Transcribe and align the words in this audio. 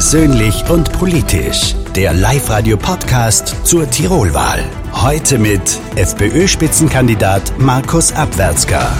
Persönlich 0.00 0.64
und 0.70 0.90
politisch. 0.94 1.74
Der 1.94 2.14
Live-Radio-Podcast 2.14 3.66
zur 3.66 3.88
Tirolwahl. 3.90 4.64
Heute 4.94 5.38
mit 5.38 5.78
FPÖ-Spitzenkandidat 5.94 7.52
Markus 7.58 8.10
Abwärtsger. 8.14 8.90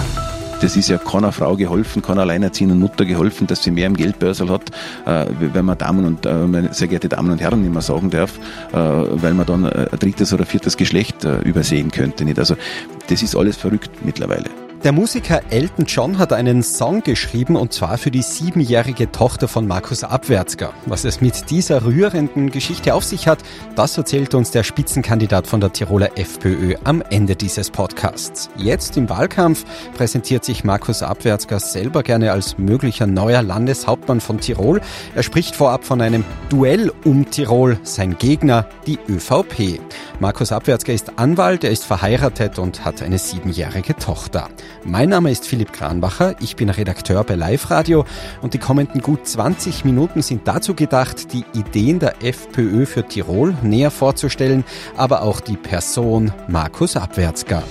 Das 0.61 0.77
ist 0.77 0.89
ja 0.89 0.99
keiner 0.99 1.31
Frau 1.31 1.55
geholfen, 1.55 2.03
keiner 2.03 2.21
alleinerziehenden 2.21 2.77
Mutter 2.77 3.05
geholfen, 3.05 3.47
dass 3.47 3.63
sie 3.63 3.71
mehr 3.71 3.87
im 3.87 3.97
Geldbörsel 3.97 4.47
hat, 4.49 4.69
äh, 5.07 5.25
wenn 5.39 5.65
man 5.65 5.79
Damen 5.79 6.05
und 6.05 6.27
äh, 6.27 6.71
sehr 6.71 6.87
geehrte 6.87 7.09
Damen 7.09 7.31
und 7.31 7.41
Herren 7.41 7.63
nicht 7.63 7.73
mehr 7.73 7.81
sagen 7.81 8.11
darf, 8.11 8.37
äh, 8.71 8.75
weil 8.75 9.33
man 9.33 9.47
dann 9.47 9.65
ein 9.65 9.87
drittes 9.97 10.31
oder 10.33 10.45
viertes 10.45 10.77
Geschlecht 10.77 11.23
übersehen 11.23 11.89
könnte. 11.89 12.25
Nicht? 12.25 12.37
Also 12.37 12.55
das 13.09 13.23
ist 13.23 13.35
alles 13.35 13.57
verrückt 13.57 13.89
mittlerweile. 14.05 14.51
Der 14.83 14.93
Musiker 14.93 15.41
Elton 15.51 15.85
John 15.85 16.17
hat 16.17 16.33
einen 16.33 16.63
Song 16.63 17.03
geschrieben 17.03 17.55
und 17.55 17.71
zwar 17.71 17.99
für 17.99 18.09
die 18.09 18.23
siebenjährige 18.23 19.11
Tochter 19.11 19.47
von 19.47 19.67
Markus 19.67 20.03
Abwärtsger. 20.03 20.73
Was 20.87 21.05
es 21.05 21.21
mit 21.21 21.51
dieser 21.51 21.85
rührenden 21.85 22.49
Geschichte 22.49 22.95
auf 22.95 23.03
sich 23.03 23.27
hat, 23.27 23.37
das 23.75 23.95
erzählt 23.95 24.33
uns 24.33 24.49
der 24.49 24.63
Spitzenkandidat 24.63 25.45
von 25.45 25.61
der 25.61 25.71
Tiroler 25.71 26.17
FPÖ 26.17 26.77
am 26.83 27.03
Ende 27.11 27.35
dieses 27.35 27.69
Podcasts. 27.69 28.49
Jetzt 28.57 28.97
im 28.97 29.07
Wahlkampf 29.07 29.65
präsentiert 29.95 30.43
sich 30.43 30.63
Markus 30.63 31.03
Abwärtsger 31.03 31.59
selber 31.59 32.01
gerne 32.01 32.31
als 32.31 32.57
möglicher 32.57 33.05
neuer 33.05 33.43
Landeshauptmann 33.43 34.19
von 34.19 34.39
Tirol. 34.39 34.81
Er 35.13 35.21
spricht 35.21 35.55
vorab 35.55 35.85
von 35.85 36.01
einem 36.01 36.25
Duell 36.49 36.91
um 37.05 37.29
Tirol, 37.29 37.77
sein 37.83 38.17
Gegner 38.17 38.65
die 38.87 38.97
ÖVP. 39.07 39.79
Markus 40.19 40.51
Abwärtsger 40.51 40.93
ist 40.93 41.19
Anwalt, 41.19 41.63
er 41.63 41.69
ist 41.69 41.85
verheiratet 41.85 42.57
und 42.57 42.83
hat 42.83 43.03
eine 43.03 43.19
siebenjährige 43.19 43.95
Tochter. 43.95 44.49
Mein 44.83 45.09
Name 45.09 45.31
ist 45.31 45.47
Philipp 45.47 45.73
Kranbacher, 45.73 46.35
ich 46.39 46.55
bin 46.55 46.69
Redakteur 46.69 47.23
bei 47.23 47.35
Live 47.35 47.69
Radio 47.69 48.05
und 48.41 48.53
die 48.53 48.57
kommenden 48.57 49.01
gut 49.01 49.27
20 49.27 49.85
Minuten 49.85 50.21
sind 50.21 50.47
dazu 50.47 50.73
gedacht, 50.73 51.33
die 51.33 51.45
Ideen 51.53 51.99
der 51.99 52.23
FPÖ 52.23 52.85
für 52.85 53.07
Tirol 53.07 53.55
näher 53.61 53.91
vorzustellen, 53.91 54.63
aber 54.97 55.21
auch 55.21 55.39
die 55.39 55.57
Person 55.57 56.31
Markus 56.47 56.95
Abwärtsger. 56.95 57.63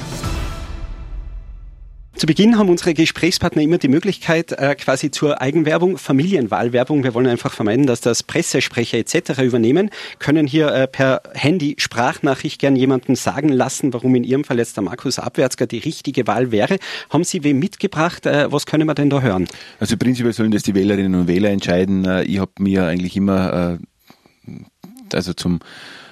Zu 2.21 2.27
Beginn 2.27 2.59
haben 2.59 2.69
unsere 2.69 2.93
Gesprächspartner 2.93 3.63
immer 3.63 3.79
die 3.79 3.89
Möglichkeit, 3.89 4.53
äh, 4.53 4.75
quasi 4.75 5.11
zur 5.11 5.41
Eigenwerbung, 5.41 5.97
Familienwahlwerbung. 5.97 7.03
Wir 7.03 7.15
wollen 7.15 7.27
einfach 7.27 7.55
vermeiden, 7.55 7.87
dass 7.87 8.03
das 8.03 8.23
Pressesprecher 8.23 8.99
etc. 8.99 9.41
übernehmen, 9.41 9.89
können 10.19 10.47
hier 10.47 10.69
äh, 10.69 10.87
per 10.87 11.23
Handy 11.33 11.77
Sprachnachricht 11.79 12.61
gern 12.61 12.77
jemanden 12.77 13.15
sagen 13.15 13.49
lassen, 13.49 13.95
warum 13.95 14.15
in 14.17 14.25
Ihrem 14.25 14.45
Fall 14.45 14.59
jetzt 14.59 14.77
der 14.77 14.85
Markus 14.85 15.19
Abwärtsger 15.19 15.67
die 15.67 15.79
richtige 15.79 16.27
Wahl 16.27 16.53
wäre. 16.53 16.77
Haben 17.09 17.25
Sie 17.25 17.43
wem 17.43 17.59
mitgebracht? 17.59 18.27
Äh, 18.27 18.53
was 18.53 18.67
können 18.67 18.87
wir 18.87 18.95
denn 18.95 19.09
da 19.09 19.23
hören? 19.23 19.49
Also 19.79 19.97
prinzipiell 19.97 20.35
sollen 20.35 20.51
das 20.51 20.63
die 20.63 20.75
Wählerinnen 20.75 21.19
und 21.19 21.27
Wähler 21.27 21.49
entscheiden. 21.49 22.05
Ich 22.27 22.39
habe 22.39 22.53
mir 22.59 22.85
eigentlich 22.85 23.17
immer 23.17 23.79
also 25.15 25.33
zum 25.33 25.61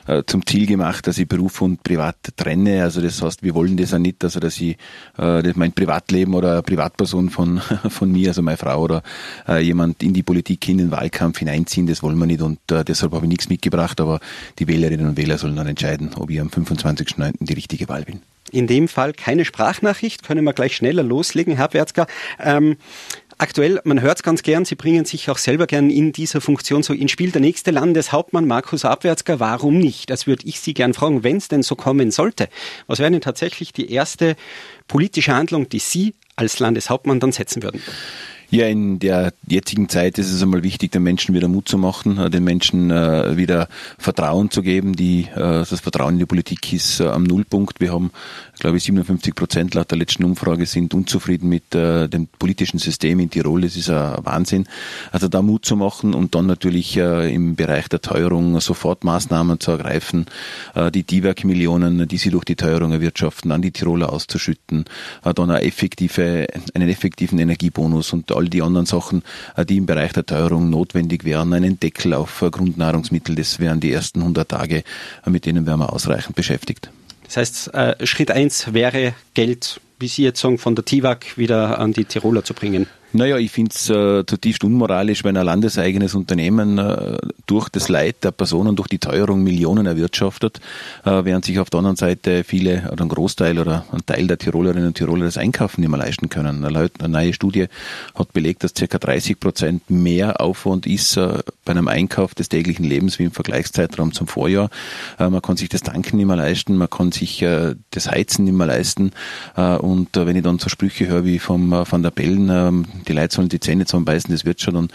äh, 0.09 0.23
zum 0.27 0.45
Ziel 0.47 0.67
gemacht, 0.67 1.07
dass 1.07 1.19
ich 1.19 1.29
Beruf 1.29 1.61
und 1.61 1.83
Privat 1.83 2.17
trenne. 2.37 2.83
Also 2.83 3.03
das 3.03 3.21
heißt, 3.21 3.43
wir 3.43 3.55
wollen 3.55 3.77
das 3.77 3.93
auch 3.93 3.99
nicht, 3.99 4.25
also 4.25 4.41
dass 4.41 4.59
ich 4.59 4.79
äh, 5.19 5.43
das 5.43 5.55
mein 5.55 5.73
Privatleben 5.73 6.35
oder 6.35 6.63
Privatperson 6.63 7.29
von, 7.29 7.61
von 7.91 8.11
mir, 8.11 8.29
also 8.29 8.41
meine 8.41 8.57
Frau 8.57 8.83
oder 8.83 9.03
äh, 9.47 9.61
jemand 9.61 10.03
in 10.03 10.15
die 10.15 10.23
Politik, 10.23 10.67
in 10.69 10.79
den 10.79 10.91
Wahlkampf 10.91 11.39
hineinziehen, 11.39 11.87
das 11.87 12.03
wollen 12.03 12.19
wir 12.19 12.27
nicht 12.27 12.41
und 12.41 12.59
deshalb 12.71 13.13
habe 13.13 13.27
ich 13.27 13.29
nichts 13.29 13.49
mitgebracht, 13.51 14.01
aber 14.01 14.21
die 14.59 14.67
Wählerinnen 14.67 15.09
und 15.09 15.17
Wähler 15.19 15.37
sollen 15.37 15.57
dann 15.57 15.67
entscheiden, 15.67 16.11
ob 16.17 16.31
ich 16.31 16.41
am 16.41 16.49
25.09. 16.49 17.35
die 17.41 17.53
richtige 17.53 17.89
Wahl 17.89 18.05
bin. 18.05 18.23
In 18.51 18.67
dem 18.67 18.89
Fall 18.89 19.13
keine 19.13 19.45
Sprachnachricht, 19.45 20.23
können 20.23 20.45
wir 20.45 20.55
gleich 20.55 20.75
schneller 20.75 21.03
loslegen, 21.03 21.57
Herr 21.57 21.69
Berzger. 21.69 22.07
Ähm, 22.41 22.77
Aktuell, 23.41 23.81
man 23.85 24.01
hört 24.01 24.19
es 24.19 24.23
ganz 24.25 24.43
gern, 24.43 24.65
Sie 24.65 24.75
bringen 24.75 25.05
sich 25.05 25.31
auch 25.31 25.39
selber 25.39 25.69
gern 25.69 25.91
in 25.91 26.11
dieser 26.11 26.41
Funktion 26.41 26.83
so 26.83 26.93
ins 26.93 27.13
Spiel. 27.13 27.31
Der 27.31 27.41
nächste 27.41 27.71
Landeshauptmann 27.71 28.49
Markus 28.49 28.85
Abwärtsger, 28.85 29.39
warum 29.39 29.79
nicht? 29.79 30.11
Das 30.11 30.27
würde 30.27 30.45
ich 30.45 30.59
Sie 30.59 30.75
gern 30.75 30.93
fragen, 30.93 31.23
wenn 31.23 31.37
es 31.37 31.47
denn 31.47 31.63
so 31.63 31.77
kommen 31.77 32.11
sollte. 32.11 32.49
Was 32.89 32.99
wäre 32.99 33.13
denn 33.13 33.21
tatsächlich 33.21 33.73
die 33.73 33.93
erste 33.93 34.35
politische 34.89 35.35
Handlung, 35.35 35.69
die 35.69 35.79
Sie 35.79 36.15
als 36.35 36.59
Landeshauptmann 36.59 37.21
dann 37.21 37.31
setzen 37.31 37.63
würden? 37.63 37.81
Ja, 38.51 38.67
in 38.67 38.99
der 38.99 39.35
jetzigen 39.47 39.91
Zeit 39.91 40.17
ist 40.17 40.33
es 40.33 40.43
einmal 40.43 40.63
wichtig, 40.63 40.91
den 40.91 41.03
Menschen 41.03 41.35
wieder 41.35 41.49
Mut 41.49 41.69
zu 41.69 41.77
machen, 41.77 42.17
äh, 42.17 42.31
den 42.31 42.45
Menschen 42.45 42.91
äh, 42.91 43.37
wieder 43.37 43.69
Vertrauen 43.99 44.51
zu 44.51 44.63
geben. 44.63 44.97
Die, 44.97 45.27
äh, 45.35 45.67
das 45.69 45.81
Vertrauen 45.81 46.15
in 46.15 46.21
die 46.21 46.25
Politik 46.25 46.73
ist 46.73 47.03
am 47.03 47.25
Nullpunkt. 47.25 47.79
Wir 47.79 47.93
haben, 47.93 48.11
glaube 48.59 48.79
ich, 48.79 48.85
57 48.85 49.35
Prozent 49.35 49.75
laut 49.75 49.91
der 49.91 49.99
letzten 49.99 50.25
Umfrage 50.25 50.65
sind 50.65 50.95
unzufrieden 50.95 51.51
mit 51.51 51.75
dem 51.75 52.27
politischen 52.39 52.79
System 52.79 53.21
in 53.21 53.29
Tirol. 53.29 53.61
Das 53.61 53.77
ist 53.77 53.91
ein 53.91 54.25
Wahnsinn. 54.25 54.67
Also 55.13 55.29
da 55.29 55.43
Mut 55.43 55.67
zu 55.67 55.77
machen 55.77 56.15
und 56.15 56.35
dann 56.35 56.47
natürlich 56.47 56.97
im 56.97 57.55
Bereich 57.55 57.89
der 57.89 58.01
Teuerung 58.01 58.59
sofort 58.61 59.05
Maßnahmen 59.05 59.61
zu 59.61 59.73
ergreifen, 59.73 60.27
die 60.95 61.03
DIWAG-Millionen, 61.03 62.09
die 62.09 62.19
sie 62.19 62.31
durch 62.31 62.45
die 62.45 62.57
Teuerung 62.57 62.93
erwirtschaften, 62.93 63.53
an 63.53 63.63
die 63.63 63.71
Tiroler 63.71 64.13
auszuschütten, 64.13 64.87
dann 65.23 65.51
eine 65.51 65.63
effektive, 65.63 66.47
einen 66.75 66.89
effektiven 66.89 67.39
Energiebonus 67.39 68.13
und 68.13 68.31
all 68.39 68.49
die 68.49 68.63
anderen 68.63 68.87
Sachen, 68.87 69.23
äh, 69.57 69.67
die 69.67 69.77
im 69.77 69.87
Bereich 69.87 70.13
der 70.13 70.25
Teuerung 70.25 70.71
notwendig 70.71 71.25
wären, 71.25 71.53
einen 71.53 71.79
Deckel 71.79 72.15
auf 72.15 72.43
äh, 72.43 72.51
Grundnahrungsmittel, 72.51 73.35
das 73.35 73.59
wären 73.59 73.81
die 73.81 73.93
ersten 73.93 74.21
100 74.21 74.49
Tage, 74.49 74.85
äh, 75.27 75.31
mit 75.31 75.45
denen 75.45 75.67
wären 75.67 75.81
wir 75.81 75.93
ausreichend 75.93 76.37
beschäftigt. 76.37 76.91
Das 77.25 77.37
heißt, 77.37 77.71
Schritt 78.05 78.31
eins 78.31 78.73
wäre 78.73 79.13
Geld, 79.35 79.83
wie 79.99 80.09
Sie 80.09 80.23
jetzt 80.23 80.41
sagen, 80.41 80.57
von 80.57 80.75
der 80.75 80.87
TIWAG 80.87 81.37
wieder 81.37 81.79
an 81.79 81.93
die 81.93 82.07
Tiroler 82.07 82.43
zu 82.43 82.55
bringen. 82.55 82.87
Naja, 83.13 83.39
ich 83.39 83.51
finde 83.51 83.71
es 83.75 83.89
äh, 83.89 84.27
zutiefst 84.27 84.65
unmoralisch, 84.65 85.25
wenn 85.25 85.39
ein 85.39 85.47
landeseigenes 85.47 86.15
Unternehmen 86.15 86.77
äh, 86.77 87.17
durch 87.47 87.71
das 87.71 87.89
Leid 87.89 88.17
der 88.23 88.33
Personen, 88.33 88.77
durch 88.77 88.89
die 88.89 88.99
Teuerung 88.99 89.43
Millionen 89.43 89.87
erwirtschaftet, 89.87 90.61
äh, 91.07 91.25
während 91.25 91.47
sich 91.47 91.59
auf 91.59 91.71
der 91.71 91.79
anderen 91.79 91.97
Seite 91.97 92.45
viele 92.45 92.91
oder 92.93 93.05
ein 93.05 93.09
Großteil 93.09 93.59
oder 93.59 93.87
ein 93.93 94.05
Teil 94.05 94.27
der 94.27 94.37
Tirolerinnen 94.37 94.89
und 94.89 94.95
Tiroler 94.95 95.25
das 95.25 95.39
Einkaufen 95.39 95.81
nicht 95.81 95.89
mehr 95.89 95.99
leisten 95.99 96.29
können. 96.29 96.63
Eine 96.63 96.91
neue 97.09 97.33
Studie 97.33 97.69
hat 98.15 98.35
belegt, 98.35 98.63
dass 98.63 98.75
circa 98.77 98.99
30 98.99 99.41
Prozent 99.41 99.89
mehr 99.89 100.43
Aufwand 100.43 100.87
ist 100.87 101.17
äh, 101.17 101.39
bei 101.65 101.71
einem 101.71 101.89
Einkauf 101.89 102.35
des 102.35 102.51
täglichen 102.51 102.85
Lebens 102.85 103.19
wie 103.19 103.25
im 103.25 103.33
Vergleichszeitraum 103.33 104.13
zum 104.13 104.27
Vorjahr. 104.27 104.69
Äh, 105.19 105.31
man 105.31 105.41
kann 105.41 105.57
sich 105.57 105.71
das 105.71 105.83
Tanken 105.83 106.19
nicht 106.19 106.27
mehr 106.27 106.37
leisten, 106.37 106.77
man 106.77 106.91
kann 106.91 107.11
sich 107.13 107.41
äh, 107.41 107.75
das 107.91 108.11
Heizen 108.11 108.45
nicht 108.45 108.55
mehr 108.55 108.67
leisten. 108.67 109.13
und 109.57 110.09
wenn 110.15 110.37
ich 110.37 110.43
dann 110.43 110.59
so 110.59 110.69
Sprüche 110.69 111.07
höre 111.07 111.25
wie 111.25 111.39
vom 111.39 111.71
Van 111.71 112.03
der 112.03 112.11
Bellen, 112.11 112.49
ähm, 112.51 112.85
die 113.07 113.13
Leute 113.13 113.35
sollen 113.35 113.49
die 113.49 113.61
Zähne 113.61 113.87
zusammenbeißen, 113.87 114.31
das 114.33 114.45
wird 114.45 114.61
schon 114.61 114.77
und 114.77 114.93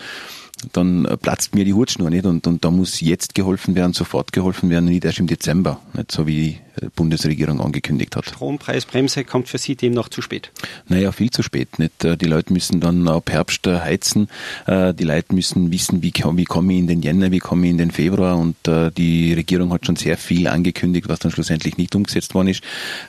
dann 0.71 1.07
platzt 1.21 1.55
mir 1.55 1.65
die 1.65 1.73
Hutschnur 1.73 2.09
nicht 2.09 2.25
und, 2.25 2.47
und 2.47 2.63
da 2.63 2.71
muss 2.71 3.01
jetzt 3.01 3.35
geholfen 3.35 3.75
werden, 3.75 3.93
sofort 3.93 4.31
geholfen 4.31 4.69
werden, 4.69 4.85
nicht 4.85 5.03
erst 5.03 5.19
im 5.19 5.27
Dezember, 5.27 5.79
nicht 5.93 6.11
so 6.11 6.27
wie 6.27 6.59
Bundesregierung 6.95 7.61
angekündigt 7.61 8.15
hat. 8.15 8.25
Strompreisbremse 8.25 9.23
kommt 9.23 9.47
für 9.47 9.57
Sie 9.57 9.75
dem 9.75 9.93
noch 9.93 10.09
zu 10.09 10.21
spät? 10.21 10.51
Naja, 10.87 11.11
viel 11.11 11.29
zu 11.29 11.43
spät. 11.43 11.79
Nicht? 11.79 12.03
Äh, 12.03 12.17
die 12.17 12.25
Leute 12.25 12.51
müssen 12.51 12.79
dann 12.79 13.07
ab 13.07 13.29
Herbst 13.31 13.67
äh, 13.67 13.79
heizen. 13.79 14.27
Äh, 14.65 14.93
die 14.93 15.03
Leute 15.03 15.35
müssen 15.35 15.71
wissen, 15.71 16.01
wie, 16.01 16.13
wie 16.13 16.43
komme 16.45 16.73
ich 16.73 16.79
in 16.79 16.87
den 16.87 17.01
Jänner, 17.01 17.31
wie 17.31 17.39
komme 17.39 17.65
ich 17.67 17.71
in 17.71 17.77
den 17.77 17.91
Februar. 17.91 18.37
Und 18.37 18.55
die 18.97 19.33
Regierung 19.33 19.71
hat 19.73 19.85
schon 19.85 19.95
sehr 19.95 20.17
viel 20.17 20.47
angekündigt, 20.47 21.07
was 21.09 21.19
dann 21.19 21.31
schlussendlich 21.31 21.77
nicht 21.77 21.95
umgesetzt 21.95 22.33
worden 22.33 22.49
ist. 22.49 22.63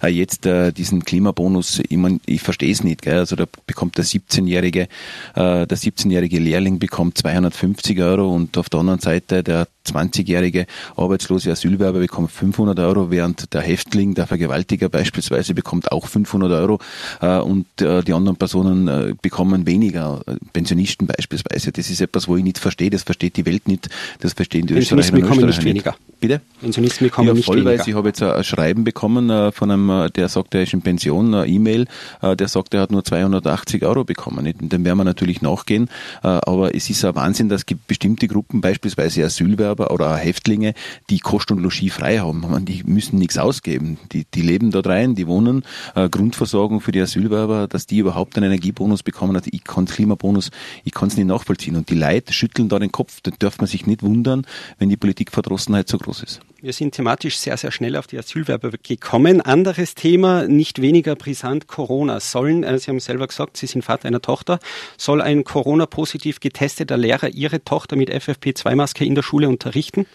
Jetzt 0.07 0.47
diesen 0.77 1.05
Klimabonus, 1.05 1.81
ich, 1.81 1.97
mein, 1.97 2.21
ich 2.27 2.43
verstehe 2.43 2.73
es 2.73 2.83
nicht. 2.83 3.03
Gell? 3.03 3.19
Also 3.19 3.37
da 3.37 3.47
bekommt 3.67 3.97
der 3.99 4.05
17-jährige, 4.05 4.89
der 5.37 5.69
17-jährige 5.69 6.39
Lehrling 6.39 6.79
bekommt 6.79 7.19
250 7.19 8.01
Euro 8.01 8.35
und 8.35 8.57
auf 8.59 8.69
der 8.69 8.81
anderen 8.81 9.01
Seite 9.01 9.43
der 9.43 9.69
20-jährige 9.87 10.67
arbeitslose 10.97 11.51
Asylwerber 11.53 11.99
bekommt 11.99 12.31
500 12.31 12.79
Euro, 12.81 13.11
während 13.11 13.53
der 13.53 13.61
Häftling, 13.61 14.15
der 14.15 14.27
Vergewaltiger 14.27 14.89
beispielsweise, 14.89 15.55
bekommt 15.55 15.93
auch 15.93 16.07
500 16.07 16.51
Euro 16.53 16.79
äh, 17.21 17.39
und 17.39 17.67
äh, 17.81 18.03
die 18.03 18.13
anderen 18.13 18.37
Personen 18.37 18.89
äh, 18.89 19.15
bekommen 19.21 19.67
weniger, 19.67 20.23
Pensionisten 20.53 21.07
beispielsweise. 21.07 21.73
Das 21.73 21.91
ist 21.91 22.01
etwas, 22.01 22.29
wo 22.29 22.37
ich 22.37 22.45
nicht 22.45 22.59
verstehe, 22.59 22.91
das 22.91 23.03
versteht 23.03 23.37
die 23.37 23.47
Welt 23.47 23.69
nicht, 23.69 23.89
das 24.21 24.33
verstehen 24.33 24.67
die 24.67 24.75
Österreicher 24.75 25.13
und 25.13 25.21
bekommen 25.21 25.47
nicht 25.47 25.65
weniger. 25.65 25.95
Bitte? 26.21 26.41
Pensionisten 26.61 27.07
bekommen 27.07 27.29
ja, 27.29 27.35
nicht 27.35 27.49
weniger. 27.49 27.87
Ich 27.87 27.95
habe 27.95 28.09
jetzt 28.09 28.23
ein 28.23 28.45
Schreiben 28.45 28.85
bekommen 28.85 29.53
von 29.53 29.71
einem, 29.71 30.11
der 30.15 30.29
sagt, 30.29 30.55
er 30.55 30.63
ist 30.63 30.73
in 30.73 30.83
Pension, 30.83 31.35
eine 31.35 31.47
E-Mail, 31.47 31.87
der 32.23 32.49
sagt, 32.49 32.75
er 32.75 32.83
hat 32.83 32.91
nur 32.91 33.05
280 33.05 33.85
Euro 33.85 34.05
bekommen. 34.05 34.45
Dem 34.45 34.85
werden 34.85 34.99
wir 34.99 35.05
natürlich 35.05 35.43
nachgehen, 35.43 35.89
aber 36.23 36.75
es 36.75 36.89
ist 36.89 37.05
ein 37.05 37.15
Wahnsinn, 37.15 37.49
dass 37.49 37.65
es 37.69 37.77
bestimmte 37.87 38.29
Gruppen, 38.29 38.61
beispielsweise 38.61 39.25
Asylwerber 39.25 39.74
oder 39.75 40.17
Häftlinge, 40.17 40.75
die 41.11 41.19
Kost 41.19 41.51
und 41.51 41.61
Logis 41.61 41.93
frei 41.93 42.19
haben. 42.19 42.65
Die 42.65 42.83
müssen 42.85 43.19
nichts 43.19 43.39
ausgeben. 43.39 43.99
Die, 44.13 44.25
die 44.33 44.43
leben 44.43 44.71
dort 44.71 44.87
rein, 44.87 45.15
die 45.15 45.27
wohnen. 45.27 45.65
Äh, 45.95 46.09
Grundversorgung 46.09 46.81
für 46.81 46.93
die 46.93 47.01
Asylwerber, 47.01 47.69
dass 47.69 47.87
die 47.87 47.99
überhaupt 47.99 48.37
einen 48.37 48.47
Energiebonus 48.47 49.03
bekommen. 49.03 49.37
Also 49.37 49.51
ich 49.53 49.65
kann 49.65 49.87
Klimabonus, 49.87 50.51
ich 50.85 50.93
kann 50.93 51.09
es 51.09 51.17
nicht 51.17 51.27
nachvollziehen. 51.27 51.77
Und 51.77 51.91
die 51.91 51.95
Leute 51.95 52.33
schütteln 52.33 52.69
da 52.69 52.79
den 52.79 52.93
Kopf. 52.93 53.21
Da 53.23 53.31
darf 53.39 53.59
man 53.59 53.67
sich 53.67 53.87
nicht 53.87 54.03
wundern, 54.03 54.47
wenn 54.79 54.89
die 54.89 54.97
Politikverdrossenheit 54.97 55.89
so 55.89 55.99
groß 55.99 56.23
ist. 56.23 56.41
Wir 56.65 56.73
sind 56.73 56.95
thematisch 56.95 57.37
sehr, 57.37 57.59
sehr 57.59 57.71
schnell 57.71 57.95
auf 57.95 58.07
die 58.07 58.17
Asylwerber 58.17 58.71
gekommen. 58.83 59.43
Anderes 59.43 59.95
Thema, 59.95 60.49
nicht 60.49 60.81
weniger 60.81 61.15
brisant, 61.15 61.67
Corona. 61.67 62.21
Sollen, 62.21 62.65
äh, 62.65 62.79
Sie 62.79 62.91
haben 62.91 63.01
selber 63.01 63.27
gesagt, 63.27 63.59
Sie 63.59 63.67
sind 63.67 63.83
Vater 63.83 64.09
einer 64.09 64.23
Tochter, 64.23 64.59
soll 64.97 65.21
ein 65.21 65.45
Corona-positiv 65.45 66.41
getesteter 66.41 66.97
Lehrer 66.97 67.29
Ihre 67.29 67.63
Tochter 67.63 67.97
mit 67.97 68.11
FFP2-Maske 68.11 69.05
in 69.05 69.15
der 69.15 69.21
Schule 69.21 69.51
unterrichten? 69.51 70.07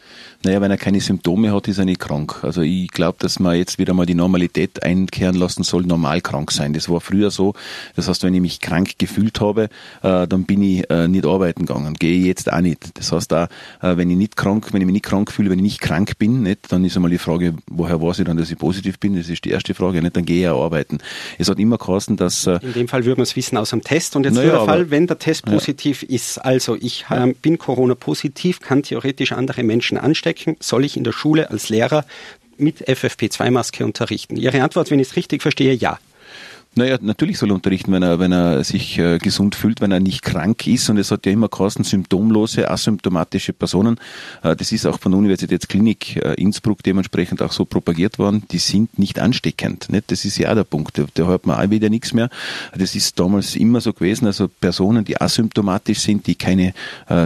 Naja, 0.41 0.59
wenn 0.59 0.71
er 0.71 0.77
keine 0.77 1.01
Symptome 1.01 1.53
hat, 1.53 1.67
ist 1.67 1.77
er 1.77 1.85
nicht 1.85 1.99
krank. 1.99 2.39
Also 2.43 2.61
ich 2.61 2.87
glaube, 2.87 3.17
dass 3.19 3.39
man 3.39 3.55
jetzt 3.55 3.77
wieder 3.77 3.93
mal 3.93 4.07
die 4.07 4.15
Normalität 4.15 4.81
einkehren 4.81 5.35
lassen 5.35 5.61
soll, 5.61 5.83
normal 5.83 6.21
krank 6.21 6.51
sein. 6.51 6.73
Das 6.73 6.89
war 6.89 6.99
früher 6.99 7.29
so. 7.29 7.53
Das 7.95 8.07
heißt, 8.07 8.23
wenn 8.23 8.33
ich 8.33 8.41
mich 8.41 8.59
krank 8.59 8.97
gefühlt 8.97 9.39
habe, 9.39 9.65
äh, 10.01 10.27
dann 10.27 10.45
bin 10.45 10.63
ich 10.63 10.89
äh, 10.89 11.07
nicht 11.07 11.27
arbeiten 11.27 11.67
gegangen. 11.67 11.93
Gehe 11.93 12.25
jetzt 12.25 12.51
auch 12.51 12.61
nicht. 12.61 12.97
Das 12.97 13.11
heißt, 13.11 13.33
auch, 13.33 13.49
äh, 13.81 13.97
wenn 13.97 14.09
ich 14.09 14.17
nicht 14.17 14.35
krank, 14.35 14.73
wenn 14.73 14.81
ich 14.81 14.87
mich 14.87 14.93
nicht 14.93 15.05
krank 15.05 15.31
fühle, 15.31 15.51
wenn 15.51 15.59
ich 15.59 15.63
nicht 15.63 15.81
krank 15.81 16.17
bin, 16.17 16.38
nicht, 16.39 16.71
dann 16.71 16.83
ist 16.85 16.95
einmal 16.95 17.11
die 17.11 17.17
Frage, 17.17 17.53
woher 17.67 18.01
weiß 18.01 18.19
ich 18.19 18.25
dann, 18.25 18.37
dass 18.37 18.51
ich 18.51 18.57
positiv 18.57 18.99
bin? 18.99 19.15
Das 19.15 19.29
ist 19.29 19.45
die 19.45 19.51
erste 19.51 19.73
Frage, 19.73 20.01
nicht? 20.01 20.15
Dann 20.15 20.25
gehe 20.25 20.41
ich 20.41 20.47
auch 20.47 20.63
arbeiten. 20.63 20.99
Es 21.37 21.49
hat 21.49 21.59
immer 21.59 21.77
geheißen, 21.77 22.17
dass... 22.17 22.47
Äh, 22.47 22.59
In 22.61 22.73
dem 22.73 22.87
Fall 22.87 23.05
würde 23.05 23.17
man 23.17 23.23
es 23.23 23.35
wissen 23.35 23.57
aus 23.57 23.71
dem 23.71 23.83
Test. 23.83 24.15
Und 24.15 24.23
jetzt 24.23 24.35
naja, 24.35 24.49
nur 24.49 24.57
der 24.57 24.65
Fall, 24.65 24.91
wenn 24.91 25.07
der 25.07 25.19
Test 25.19 25.45
positiv 25.45 26.03
ja. 26.03 26.09
ist, 26.15 26.37
also 26.39 26.75
ich 26.75 27.05
äh, 27.09 27.33
bin 27.41 27.57
Corona-positiv, 27.57 28.59
kann 28.59 28.83
theoretisch 28.83 29.31
andere 29.31 29.63
Menschen 29.63 29.97
anstecken, 29.97 30.57
soll 30.59 30.85
ich 30.85 30.97
in 30.97 31.03
der 31.03 31.11
Schule 31.11 31.49
als 31.49 31.69
Lehrer 31.69 32.05
mit 32.57 32.87
FFP2-Maske 32.87 33.83
unterrichten? 33.85 34.35
Ihre 34.35 34.61
Antwort, 34.61 34.91
wenn 34.91 34.99
ich 34.99 35.09
es 35.09 35.15
richtig 35.15 35.41
verstehe, 35.41 35.73
ja. 35.73 35.99
Naja, 36.75 36.97
natürlich 37.01 37.39
soll 37.39 37.49
er 37.49 37.55
unterrichten, 37.55 37.91
wenn 37.91 38.03
er, 38.03 38.19
wenn 38.19 38.31
er 38.31 38.63
sich 38.63 38.99
äh, 38.99 39.17
gesund 39.17 39.55
fühlt, 39.55 39.81
wenn 39.81 39.91
er 39.91 39.99
nicht 39.99 40.21
krank 40.21 40.67
ist. 40.67 40.89
Und 40.89 40.97
es 40.97 41.09
hat 41.09 41.25
ja 41.25 41.31
immer 41.31 41.49
geheißen, 41.49 41.83
symptomlose, 41.83 42.69
asymptomatische 42.69 43.53
Personen. 43.53 43.99
Äh, 44.43 44.55
das 44.55 44.71
ist 44.71 44.85
auch 44.85 44.99
von 44.99 45.11
der 45.11 45.19
Universitätsklinik 45.19 46.17
äh, 46.17 46.35
Innsbruck 46.35 46.83
dementsprechend 46.83 47.41
auch 47.41 47.51
so 47.53 47.65
propagiert 47.65 48.19
worden. 48.19 48.43
Die 48.51 48.59
sind 48.59 48.99
nicht 48.99 49.19
ansteckend. 49.19 49.89
Nicht? 49.89 50.11
Das 50.11 50.25
ist 50.25 50.37
ja 50.37 50.51
auch 50.51 50.55
der 50.55 50.63
Punkt. 50.63 51.01
Da, 51.15 51.25
hört 51.25 51.47
man 51.47 51.59
auch 51.59 51.69
wieder 51.71 51.89
nichts 51.89 52.13
mehr. 52.13 52.29
Das 52.77 52.93
ist 52.93 53.19
damals 53.19 53.55
immer 53.55 53.81
so 53.81 53.91
gewesen. 53.91 54.27
Also 54.27 54.47
Personen, 54.47 55.03
die 55.03 55.19
asymptomatisch 55.19 55.99
sind, 55.99 56.27
die 56.27 56.35
keine, 56.35 56.73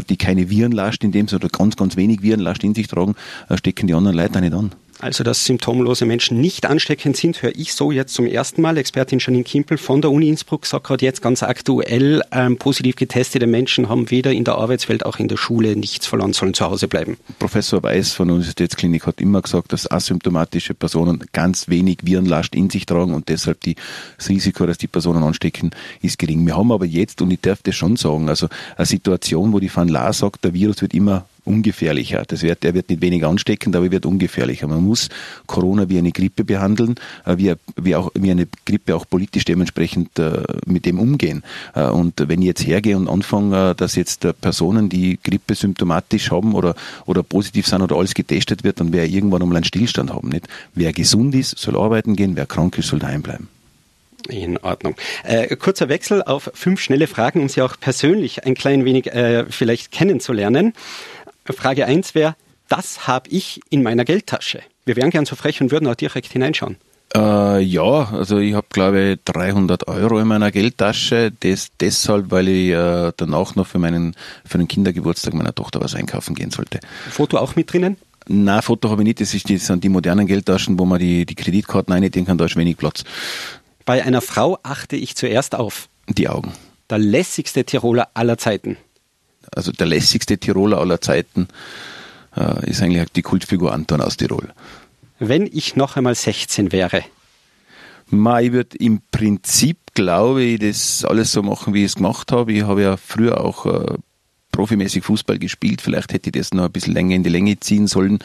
die 0.10 0.18
keine 0.18 0.50
Virenlast 0.50 1.04
in 1.04 1.12
dem 1.12 1.28
Sinne 1.28 1.42
oder 1.42 1.50
ganz, 1.50 1.76
ganz 1.76 1.96
wenig 1.96 2.22
Virenlast 2.22 2.64
in 2.64 2.74
sich 2.74 2.88
tragen, 2.88 3.16
stecken 3.56 3.88
die 3.88 3.94
anderen 3.94 4.18
Leute 4.18 4.42
nicht 4.42 4.54
an. 4.54 4.72
Also, 5.04 5.26
dass 5.26 5.44
symptomlose 5.44 6.06
Menschen 6.06 6.40
nicht 6.40 6.66
ansteckend 6.66 7.18
sind, 7.18 7.42
höre 7.42 7.54
ich 7.58 7.74
so 7.74 7.92
jetzt 7.92 8.14
zum 8.14 8.26
ersten 8.26 8.62
Mal. 8.62 8.78
Expertin 8.78 9.20
Janine 9.20 9.44
Kimpel 9.44 9.78
von 9.78 10.02
der 10.02 10.10
Uni 10.10 10.30
Innsbruck 10.30 10.66
sagt 10.66 10.86
gerade 10.86 11.04
jetzt 11.04 11.22
ganz 11.22 11.44
aktuell, 11.44 12.22
ähm, 12.32 12.56
positiv 12.56 12.96
getestete 12.96 13.46
Menschen 13.46 13.90
haben 13.90 14.10
weder 14.12 14.32
in 14.32 14.46
der 14.46 14.56
Arbeitswelt 14.56 15.06
auch 15.06 15.20
in 15.20 15.28
der 15.28 15.36
Schule 15.36 15.76
nichts 15.76 16.08
verloren, 16.08 16.32
sollen 16.32 16.54
zu 16.54 16.64
Hause 16.64 16.88
bleiben. 16.88 17.18
Professor 17.38 17.84
Weiß 17.84 18.14
von 18.14 18.30
der 18.30 18.36
Universitätsklinik 18.36 19.06
hat 19.06 19.20
immer 19.20 19.42
gesagt, 19.42 19.74
dass 19.74 19.92
asymptomatische 19.92 20.74
Personen 20.74 21.22
ganz 21.34 21.68
wenig 21.68 21.98
Virenlast 22.04 22.56
in 22.56 22.70
sich 22.70 22.86
tragen 22.86 23.14
und 23.14 23.28
deshalb 23.28 23.60
die, 23.60 23.76
das 24.18 24.30
Risiko, 24.30 24.66
dass 24.66 24.78
die 24.78 24.88
Personen 24.88 25.22
anstecken, 25.22 25.72
ist 26.02 26.18
gering. 26.18 26.46
Wir 26.46 26.56
haben 26.56 26.72
aber 26.72 26.86
jetzt, 26.86 27.22
und 27.22 27.30
ich 27.30 27.42
darf 27.42 27.62
das 27.62 27.76
schon 27.76 27.98
sagen, 27.98 28.30
also 28.30 28.48
eine 28.78 28.86
Situation, 28.86 29.52
wo 29.52 29.60
die 29.60 29.76
Van 29.76 29.90
La 29.90 30.14
sagt, 30.14 30.46
der 30.46 30.54
Virus 30.54 30.82
wird 30.82 30.94
immer 30.94 31.26
ungefährlicher. 31.46 32.24
Das 32.28 32.42
wird, 32.42 32.64
der 32.64 32.74
wird 32.74 32.90
nicht 32.90 33.02
weniger 33.02 33.28
ansteckend, 33.28 33.76
aber 33.76 33.86
er 33.86 33.92
wird 33.92 34.06
ungefährlicher. 34.06 34.68
Man 34.68 34.84
muss 34.84 35.10
Corona 35.48 35.90
wie 35.90 35.98
eine 35.98 36.12
Grippe 36.12 36.44
behandeln, 36.44 36.96
äh, 37.26 37.38
wie, 37.38 37.54
wie, 37.76 37.96
auch, 37.96 38.12
wie 38.16 38.32
eine 38.32 38.48
Grippe 38.66 38.96
auch 38.96 39.06
politisch 39.08 39.46
dementsprechend 39.46 40.18
äh, 40.20 40.44
mit 40.66 40.86
dem 40.86 41.00
umgehen. 41.00 41.44
Äh, 41.76 41.86
und 41.86 42.28
wenn 42.28 42.42
ich 42.42 42.48
jetzt 42.48 42.66
hergehe 42.66 42.98
und 42.98 43.08
anfange, 43.08 43.76
dass 43.76 43.96
jetzt 43.96 44.28
Personen, 44.42 44.90
die 44.90 45.20
Grippe 45.22 45.56
symptomatisch 45.56 46.32
haben 46.32 46.54
oder, 46.54 46.76
oder 47.06 47.24
positiv 47.24 47.68
sind 47.68 47.82
oder 47.82 47.96
alles 47.96 48.14
getestet 48.14 48.64
wird, 48.64 48.80
dann 48.80 48.94
wäre 48.94 49.08
irgendwann 49.08 49.42
einmal 49.42 49.58
einen 49.58 49.66
Stillstand 49.66 50.14
haben. 50.14 50.30
Nicht? 50.30 50.48
Wer 50.76 50.94
gesund 50.94 51.36
ist, 51.36 51.58
soll 51.58 51.78
arbeiten 51.78 52.16
gehen, 52.16 52.36
wer 52.36 52.46
krank 52.46 52.78
ist, 52.78 52.88
soll 52.88 53.00
daheim 53.00 53.22
bleiben. 53.22 53.50
In 54.30 54.58
Ordnung. 54.60 54.96
Äh, 55.24 55.54
kurzer 55.58 55.90
Wechsel 55.90 56.24
auf 56.24 56.50
fünf 56.54 56.80
schnelle 56.80 57.08
Fragen, 57.08 57.42
um 57.42 57.50
Sie 57.50 57.62
auch 57.62 57.78
persönlich 57.78 58.46
ein 58.46 58.56
klein 58.56 58.86
wenig 58.86 59.08
äh, 59.08 59.46
vielleicht 59.50 59.92
kennenzulernen. 59.92 60.74
Frage 61.52 61.86
1 61.86 62.16
wäre, 62.16 62.36
das 62.70 63.08
habe 63.08 63.30
ich 63.30 63.60
in 63.70 63.84
meiner 63.84 64.06
Geldtasche. 64.06 64.62
Wir 64.86 64.96
wären 64.96 65.10
gern 65.10 65.26
so 65.26 65.36
frech 65.36 65.62
und 65.62 65.72
würden 65.72 65.88
auch 65.88 65.96
direkt 65.96 66.32
hineinschauen. 66.32 66.78
Äh, 67.16 67.60
ja, 67.62 68.10
also 68.12 68.40
ich 68.40 68.54
habe 68.54 68.68
glaube 68.70 69.12
ich 69.12 69.20
300 69.26 69.88
Euro 69.88 70.20
in 70.20 70.28
meiner 70.28 70.52
Geldtasche. 70.52 71.32
Das 71.40 71.70
deshalb, 71.80 72.32
weil 72.32 72.48
ich 72.48 72.72
äh, 72.72 73.12
danach 73.16 73.56
noch 73.56 73.68
für 73.68 73.78
meinen 73.78 74.16
für 74.46 74.58
den 74.58 74.68
Kindergeburtstag 74.68 75.34
meiner 75.34 75.54
Tochter 75.54 75.80
was 75.82 75.94
einkaufen 75.94 76.34
gehen 76.34 76.50
sollte. 76.50 76.80
Foto 77.12 77.38
auch 77.38 77.56
mit 77.56 77.72
drinnen? 77.72 77.98
Nein, 78.28 78.62
Foto 78.62 78.90
habe 78.90 79.02
ich 79.02 79.08
nicht. 79.08 79.22
Das, 79.22 79.34
ist 79.34 79.50
das 79.50 79.68
sind 79.68 79.84
die 79.84 79.90
modernen 79.90 80.26
Geldtaschen, 80.26 80.80
wo 80.80 80.86
man 80.86 81.00
die, 81.00 81.26
die 81.26 81.36
Kreditkarten 81.36 81.94
einlegen 81.94 82.26
kann. 82.26 82.38
Da 82.38 82.46
ist 82.46 82.56
wenig 82.56 82.78
Platz. 82.78 83.04
Bei 83.86 84.04
einer 84.04 84.22
Frau 84.22 84.58
achte 84.64 84.96
ich 84.96 85.16
zuerst 85.16 85.56
auf 85.56 85.90
die 86.08 86.30
Augen. 86.30 86.54
Der 86.90 86.98
lässigste 86.98 87.66
Tiroler 87.66 88.10
aller 88.14 88.38
Zeiten 88.38 88.78
also 89.56 89.72
der 89.72 89.88
lässigste 89.88 90.38
Tiroler 90.38 90.80
aller 90.80 91.02
Zeiten, 91.02 91.48
äh, 92.36 92.70
ist 92.70 92.82
eigentlich 92.82 93.10
die 93.16 93.22
Kultfigur 93.22 93.74
Anton 93.74 94.02
aus 94.02 94.18
Tirol. 94.18 94.50
Wenn 95.20 95.48
ich 95.52 95.76
noch 95.76 95.96
einmal 95.96 96.16
16 96.16 96.72
wäre? 96.72 97.04
Ma, 98.08 98.42
ich 98.42 98.52
würde 98.52 98.78
im 98.78 99.02
Prinzip, 99.12 99.78
glaube 99.94 100.44
ich, 100.44 100.60
das 100.60 101.06
alles 101.06 101.32
so 101.32 101.42
machen, 101.42 101.74
wie 101.74 101.80
ich 101.80 101.92
es 101.92 101.96
gemacht 101.96 102.32
habe. 102.32 102.52
Ich 102.54 102.64
habe 102.64 102.82
ja 102.82 102.98
früher 102.98 103.40
auch 103.42 103.66
äh, 103.66 103.96
profimäßig 104.52 105.04
Fußball 105.04 105.40
gespielt. 105.40 105.82
Vielleicht 105.82 106.14
hätte 106.14 106.30
ich 106.30 106.34
das 106.34 106.54
noch 106.54 106.66
ein 106.66 106.72
bisschen 106.72 106.94
länger 106.94 107.16
in 107.16 107.24
die 107.24 107.30
Länge 107.30 107.60
ziehen 107.60 107.88
sollen. 107.88 108.20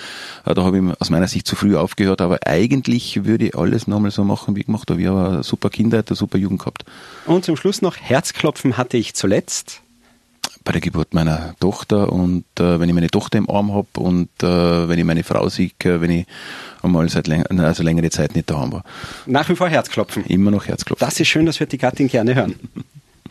Äh, 0.45 0.55
da 0.55 0.63
habe 0.65 0.79
ich 0.79 1.01
aus 1.01 1.11
meiner 1.11 1.29
Sicht 1.29 1.47
zu 1.47 1.57
früh 1.57 1.77
aufgehört. 1.77 2.21
Aber 2.21 2.39
eigentlich 2.47 3.25
würde 3.25 3.47
ich 3.47 3.57
alles 3.57 3.87
nochmal 3.87 4.11
so 4.11 4.25
machen, 4.25 4.57
wie 4.57 4.61
ich 4.61 4.67
gemacht 4.67 4.91
habe. 4.91 5.01
Ich 5.01 5.07
habe 5.07 5.29
eine 5.29 5.43
super 5.43 5.71
Kindheit, 5.71 6.09
eine 6.09 6.17
super 6.17 6.39
Jugend 6.39 6.61
gehabt. 6.61 6.85
Und 7.27 7.45
zum 7.45 7.57
Schluss 7.57 7.83
noch 7.83 7.97
Herzklopfen 7.97 8.77
hatte 8.77 8.97
ich 8.97 9.15
zuletzt 9.15 9.83
bei 10.69 10.73
der 10.73 10.83
Geburt 10.83 11.15
meiner 11.15 11.55
Tochter 11.61 12.13
und 12.13 12.45
äh, 12.61 12.79
wenn 12.79 12.91
ich 12.91 12.95
meine 12.95 13.09
Tochter 13.09 13.39
im 13.39 13.49
Arm 13.49 13.73
habe 13.73 13.89
und 13.95 14.29
äh, 14.43 14.87
wenn 14.87 14.99
ich 14.99 15.05
meine 15.07 15.25
Frau 15.25 15.49
sehe, 15.49 15.71
äh, 15.83 16.03
wenn 16.03 16.11
ich 16.11 16.27
einmal 16.83 17.09
seit 17.09 17.27
läng 17.27 17.43
also 17.59 17.83
längere 17.83 18.11
Zeit 18.11 18.35
nicht 18.35 18.51
daheim 18.51 18.73
war. 18.73 18.85
Nach 19.25 19.49
wie 19.49 19.57
vor 19.57 19.71
Herzklopfen. 19.71 20.27
Immer 20.27 20.51
noch 20.51 20.67
Herzklopfen. 20.67 21.07
Das 21.07 21.19
ist 21.19 21.27
schön, 21.27 21.47
das 21.47 21.59
wird 21.59 21.73
die 21.73 21.79
Gattin 21.79 22.09
gerne 22.09 22.35
hören. 22.35 22.57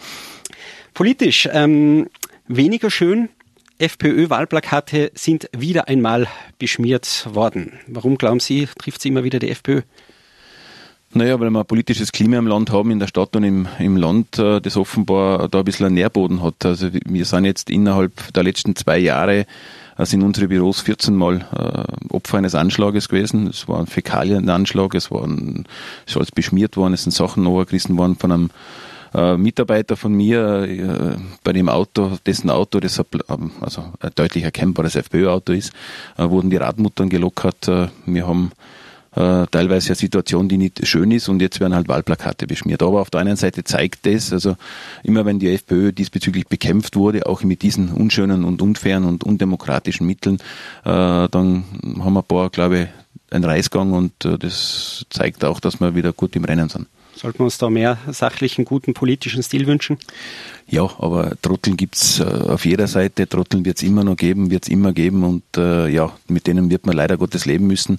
Politisch 0.96 1.48
ähm, 1.54 2.10
weniger 2.48 2.90
schön. 2.90 3.30
FPÖ-Wahlplakate 3.78 5.12
sind 5.14 5.48
wieder 5.56 5.88
einmal 5.88 6.26
beschmiert 6.58 7.28
worden. 7.32 7.74
Warum 7.86 8.18
glauben 8.18 8.40
Sie, 8.40 8.68
trifft 8.80 9.04
sie 9.04 9.10
immer 9.10 9.24
wieder 9.24 9.38
die 9.38 9.52
FPÖ? 9.52 9.84
Naja, 11.18 11.40
weil 11.40 11.50
wir 11.50 11.62
ein 11.62 11.66
politisches 11.66 12.12
Klima 12.12 12.38
im 12.38 12.46
Land 12.46 12.72
haben, 12.72 12.92
in 12.92 13.00
der 13.00 13.08
Stadt 13.08 13.36
und 13.36 13.44
im, 13.44 13.68
im 13.80 13.98
Land, 13.98 14.38
äh, 14.38 14.62
das 14.62 14.78
offenbar 14.78 15.48
da 15.50 15.60
ein 15.60 15.66
bisschen 15.66 15.88
einen 15.88 15.96
Nährboden 15.96 16.44
hat. 16.44 16.64
Also 16.64 16.90
wir 16.94 17.26
sind 17.26 17.46
jetzt 17.46 17.72
innerhalb 17.72 18.32
der 18.34 18.44
letzten 18.44 18.76
zwei 18.76 19.00
Jahre 19.00 19.48
äh, 19.98 20.06
sind 20.06 20.22
unsere 20.22 20.48
Büros 20.48 20.82
14 20.82 21.16
Mal 21.16 21.38
äh, 21.56 22.14
Opfer 22.14 22.38
eines 22.38 22.54
Anschlages 22.54 23.10
gewesen. 23.10 23.48
Es 23.48 23.68
war 23.68 23.80
ein 23.80 23.88
Fäkalienanschlag, 23.88 24.94
es 24.94 25.10
war 25.10 25.24
ein, 25.24 25.66
es 26.06 26.12
ist 26.12 26.18
alles 26.18 26.32
beschmiert 26.32 26.78
worden, 26.78 26.94
es 26.94 27.02
sind 27.02 27.14
Sachen 27.14 27.42
nachgerissen 27.42 27.98
worden 27.98 28.16
von 28.16 28.32
einem 28.32 28.50
äh, 29.16 29.38
Mitarbeiter 29.38 29.98
von 29.98 30.14
mir 30.14 30.68
äh, 30.70 31.18
bei 31.44 31.52
dem 31.52 31.68
Auto, 31.68 32.20
dessen 32.28 32.52
Auto, 32.52 32.80
das 32.80 33.00
ähm, 33.00 33.54
also 33.60 33.86
ein 34.02 34.12
deutlich 34.14 34.44
erkennbares 34.44 34.96
FPÖ-Auto 34.96 35.52
ist, 35.54 35.74
äh, 36.20 36.30
wurden 36.30 36.52
die 36.52 36.58
Radmuttern 36.58 37.10
gelockert. 37.10 37.68
Äh, 37.68 37.88
wir 38.06 38.28
haben 38.28 38.52
äh, 39.18 39.48
teilweise 39.50 39.90
eine 39.90 39.96
Situation, 39.96 40.48
die 40.48 40.58
nicht 40.58 40.86
schön 40.86 41.10
ist 41.10 41.28
und 41.28 41.42
jetzt 41.42 41.60
werden 41.60 41.74
halt 41.74 41.88
Wahlplakate 41.88 42.46
beschmiert. 42.46 42.84
Aber 42.84 43.02
auf 43.02 43.10
der 43.10 43.22
einen 43.22 43.36
Seite 43.36 43.64
zeigt 43.64 44.06
das, 44.06 44.32
also 44.32 44.56
immer 45.04 45.26
wenn 45.26 45.40
die 45.40 45.52
FPÖ 45.52 45.92
diesbezüglich 45.92 46.48
bekämpft 46.48 46.96
wurde, 46.96 47.26
auch 47.26 47.44
mit 47.44 47.64
diesen 47.64 47.90
unschönen 47.90 48.44
und 48.44 48.62
unfairen 48.62 49.06
und 49.06 49.24
undemokratischen 49.24 50.06
Mitteln, 50.06 50.36
äh, 50.86 51.28
dann 51.30 51.64
haben 52.00 52.14
wir 52.14 52.20
ein 52.20 52.28
paar, 52.28 52.50
glaube 52.52 52.80
ich, 52.80 52.88
einen 53.34 53.44
Reisgang 53.44 53.92
und 53.94 54.24
äh, 54.24 54.38
das 54.38 55.06
zeigt 55.10 55.44
auch, 55.44 55.60
dass 55.60 55.80
wir 55.80 55.96
wieder 55.96 56.14
gut 56.14 56.36
im 56.36 56.46
Rennen 56.46 56.70
sind. 56.70 56.88
Sollten 57.18 57.40
wir 57.40 57.46
uns 57.46 57.58
da 57.58 57.70
mehr 57.70 57.98
sachlichen, 58.12 58.64
guten 58.64 58.94
politischen 58.94 59.42
Stil 59.42 59.66
wünschen? 59.66 59.98
Ja, 60.68 60.84
aber 61.00 61.32
Trotteln 61.42 61.76
gibt's 61.76 62.20
äh, 62.20 62.24
auf 62.24 62.66
jeder 62.66 62.88
Seite. 62.88 63.28
Trotteln 63.28 63.66
wird's 63.66 63.82
immer 63.82 64.04
noch 64.04 64.16
geben, 64.16 64.52
wird's 64.52 64.68
immer 64.68 64.94
geben 64.94 65.24
und 65.24 65.44
äh, 65.58 65.88
ja, 65.88 66.12
mit 66.28 66.46
denen 66.46 66.70
wird 66.70 66.86
man 66.86 66.96
leider 66.96 67.18
Gottes 67.18 67.46
leben 67.46 67.66
müssen. 67.66 67.98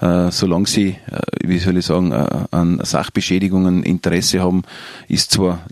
Äh, 0.00 0.30
solange 0.30 0.68
sie, 0.68 0.90
äh, 1.10 1.20
wie 1.42 1.58
soll 1.58 1.76
ich 1.76 1.86
sagen, 1.86 2.12
äh, 2.12 2.46
an 2.52 2.80
Sachbeschädigungen 2.84 3.82
Interesse 3.82 4.40
haben, 4.40 4.62
ist 5.08 5.32
zwar 5.32 5.66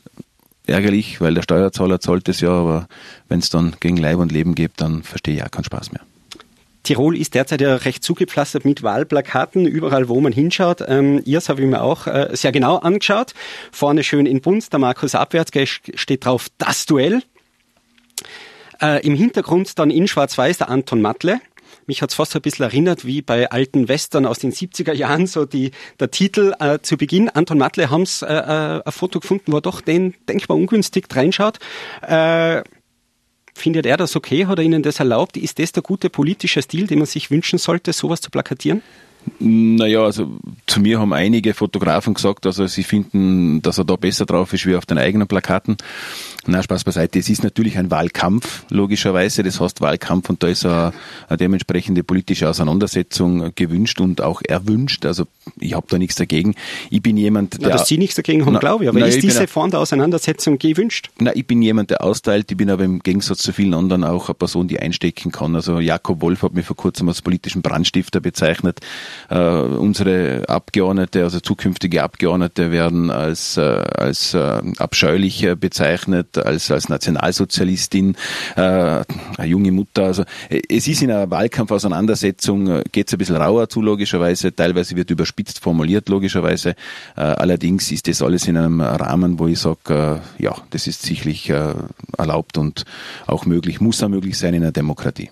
ärgerlich, 0.67 1.21
weil 1.21 1.35
der 1.35 1.43
Steuerzahler 1.43 2.01
zahlt 2.01 2.29
es 2.29 2.41
ja, 2.41 2.51
aber 2.51 2.89
wenn 3.29 3.39
es 3.39 3.51
dann 3.51 3.77
gegen 3.79 3.99
Leib 3.99 4.19
und 4.19 4.33
Leben 4.33 4.57
geht, 4.57 4.73
dann 4.79 5.05
verstehe 5.05 5.37
ich 5.37 5.45
auch 5.45 5.51
keinen 5.51 5.65
Spaß 5.65 5.93
mehr. 5.93 6.03
Tirol 6.83 7.17
ist 7.17 7.35
derzeit 7.35 7.61
ja 7.61 7.77
recht 7.77 8.03
zugepflastert 8.03 8.65
mit 8.65 8.83
Wahlplakaten, 8.83 9.67
überall 9.67 10.09
wo 10.09 10.21
man 10.21 10.33
hinschaut. 10.33 10.83
Ähm, 10.87 11.21
ihrs 11.25 11.49
habe 11.49 11.61
ich 11.61 11.67
mir 11.67 11.83
auch 11.83 12.07
äh, 12.07 12.31
sehr 12.33 12.53
genau 12.53 12.77
angeschaut. 12.77 13.35
Vorne 13.71 14.03
schön 14.03 14.27
in 14.27 14.41
Bunz, 14.41 14.71
der 14.71 14.79
Markus 14.79 15.15
Abwärts 15.15 15.51
steht 15.95 16.25
drauf 16.25 16.49
das 16.59 16.87
Duell. 16.87 17.23
Äh, 18.81 19.07
Im 19.07 19.15
Hintergrund 19.15 19.79
dann 19.79 19.91
in 19.91 20.09
Schwarz-Weiß 20.09 20.59
der 20.59 20.71
Anton 20.71 21.03
Matle 21.03 21.41
mich 21.91 22.03
hat's 22.03 22.15
fast 22.15 22.35
ein 22.37 22.43
bisschen 22.43 22.65
erinnert 22.65 23.05
wie 23.05 23.21
bei 23.21 23.51
alten 23.51 23.89
Western 23.89 24.25
aus 24.25 24.39
den 24.39 24.53
70er 24.53 24.93
Jahren, 24.93 25.27
so 25.27 25.45
die, 25.45 25.73
der 25.99 26.11
Titel 26.11 26.55
äh, 26.61 26.79
zu 26.81 26.97
Beginn. 26.97 27.29
Anton 27.29 27.59
Matle 27.59 27.91
haben's 27.91 28.23
äh, 28.23 28.33
äh, 28.33 28.83
ein 28.85 28.93
Foto 28.93 29.21
gefunden, 29.21 29.53
wo 29.53 29.57
er 29.57 29.61
doch 29.61 29.81
den 29.81 30.15
denkbar 30.29 30.57
ungünstig 30.57 31.07
reinschaut. 31.11 31.59
Äh, 32.03 32.63
findet 33.61 33.87
er 33.87 33.97
das 33.97 34.17
okay? 34.17 34.47
Hat 34.47 34.59
er 34.59 34.65
Ihnen 34.65 34.83
das 34.83 34.99
erlaubt? 34.99 35.37
Ist 35.37 35.59
das 35.59 35.73
der 35.73 35.83
gute 35.83 36.11
politische 36.11 36.63
Stil, 36.63 36.87
den 36.87 36.99
man 36.99 37.07
sich 37.07 37.31
wünschen 37.31 37.59
sollte, 37.59 37.93
sowas 37.93 38.21
zu 38.21 38.31
plakatieren? 38.31 38.83
Naja, 39.39 40.05
also 40.05 40.39
zu 40.67 40.81
mir 40.81 40.99
haben 41.01 41.13
einige 41.13 41.55
Fotografen 41.55 42.15
gesagt, 42.15 42.47
also 42.47 42.67
sie 42.67 42.83
finden, 42.83 43.63
dass 43.63 43.79
er 43.79 43.85
da 43.85 43.97
besser 43.97 44.27
drauf 44.27 44.53
ist 44.53 44.67
wie 44.67 44.77
auf 44.77 44.87
den 44.87 44.99
eigenen 44.99 45.29
Plakaten. 45.29 45.77
Na, 46.47 46.63
Spaß 46.63 46.85
beiseite. 46.85 47.19
Es 47.19 47.29
ist 47.29 47.45
natürlich 47.45 47.77
ein 47.77 47.91
Wahlkampf, 47.91 48.65
logischerweise. 48.71 49.43
Das 49.43 49.61
heißt 49.61 49.81
Wahlkampf 49.83 50.31
und 50.31 50.43
da 50.43 50.49
ist 50.49 50.65
eine, 50.65 50.93
eine 51.29 51.37
dementsprechende 51.37 52.03
politische 52.03 52.49
Auseinandersetzung 52.49 53.53
gewünscht 53.55 54.01
und 54.01 54.23
auch 54.23 54.41
erwünscht. 54.47 55.05
Also 55.05 55.27
ich 55.59 55.75
habe 55.75 55.87
da 55.91 55.99
nichts 55.99 56.17
dagegen. 56.17 56.55
Ich 56.91 57.03
bin 57.03 57.17
jemand, 57.17 57.61
der... 57.61 57.69
Na, 57.69 57.77
dass 57.77 57.89
Sie 57.89 57.99
nichts 57.99 58.17
dagegen 58.17 58.47
haben, 58.47 58.59
glaube 58.59 58.85
ich. 58.85 58.91
Aber 58.91 59.01
na, 59.01 59.07
ist 59.07 59.17
ich 59.17 59.23
diese 59.23 59.47
Form 59.47 59.71
der 59.71 59.81
Auseinandersetzung 59.81 60.59
gewünscht? 60.59 61.11
Na, 61.19 61.35
ich 61.35 61.47
bin 61.47 61.61
jemand, 61.61 61.91
der 61.91 62.03
austeilt. 62.03 62.51
Ich 62.51 62.57
bin 62.57 62.71
aber 62.71 62.85
im 62.85 63.01
Gegensatz 63.01 63.41
zu 63.41 63.53
vielen 63.53 63.75
anderen 63.75 64.05
auch 64.05 64.29
eine 64.29 64.35
Person, 64.35 64.67
die 64.67 64.81
einstecken 64.81 65.33
kann. 65.33 65.55
Also 65.55 65.79
Jakob 65.79 66.23
Wolf 66.23 66.43
hat 66.43 66.55
mich 66.55 66.65
vor 66.65 66.77
kurzem 66.77 67.09
als 67.09 67.21
politischen 67.21 67.61
Brandstifter 67.63 68.21
bezeichnet. 68.21 68.81
Uh, 69.31 69.79
unsere 69.79 70.49
Abgeordnete, 70.49 71.23
also 71.23 71.41
zukünftige 71.41 72.03
Abgeordnete 72.03 72.73
werden 72.73 73.11
als, 73.11 73.57
uh, 73.57 73.61
als 73.61 74.35
uh, 74.35 74.61
abscheulich 74.79 75.47
bezeichnet 75.59 76.39
als, 76.39 76.71
als 76.71 76.89
Nationalsozialistin, 76.89 78.17
äh, 78.57 78.61
eine 78.61 79.05
junge 79.47 79.73
Mutter. 79.73 80.05
Also 80.05 80.25
es 80.49 80.89
ist 80.89 81.03
in 81.03 81.11
einer 81.11 81.31
Wahlkampfauseinandersetzung, 81.31 82.69
äh, 82.69 82.85
geht 82.91 83.09
es 83.09 83.15
ein 83.15 83.19
bisschen 83.19 83.37
rauer 83.37 83.69
zu, 83.69 83.83
logischerweise. 83.83 84.55
Teilweise 84.55 84.97
wird 84.97 85.11
überspitzt 85.11 85.61
formuliert, 85.61 86.09
logischerweise. 86.09 86.71
Äh, 87.17 87.21
allerdings 87.21 87.91
ist 87.93 88.09
das 88.09 88.23
alles 88.23 88.47
in 88.47 88.57
einem 88.57 88.81
Rahmen, 88.81 89.39
wo 89.39 89.47
ich 89.47 89.59
sage, 89.59 90.21
äh, 90.39 90.43
ja, 90.43 90.55
das 90.71 90.87
ist 90.87 91.03
sicherlich 91.03 91.51
äh, 91.51 91.75
erlaubt 92.17 92.59
und 92.59 92.85
auch 93.27 93.47
möglich, 93.47 93.81
muss 93.81 94.03
auch 94.03 94.09
möglich 94.09 94.39
sein 94.39 94.55
in 94.55 94.63
einer 94.63 94.73
Demokratie. 94.73 95.31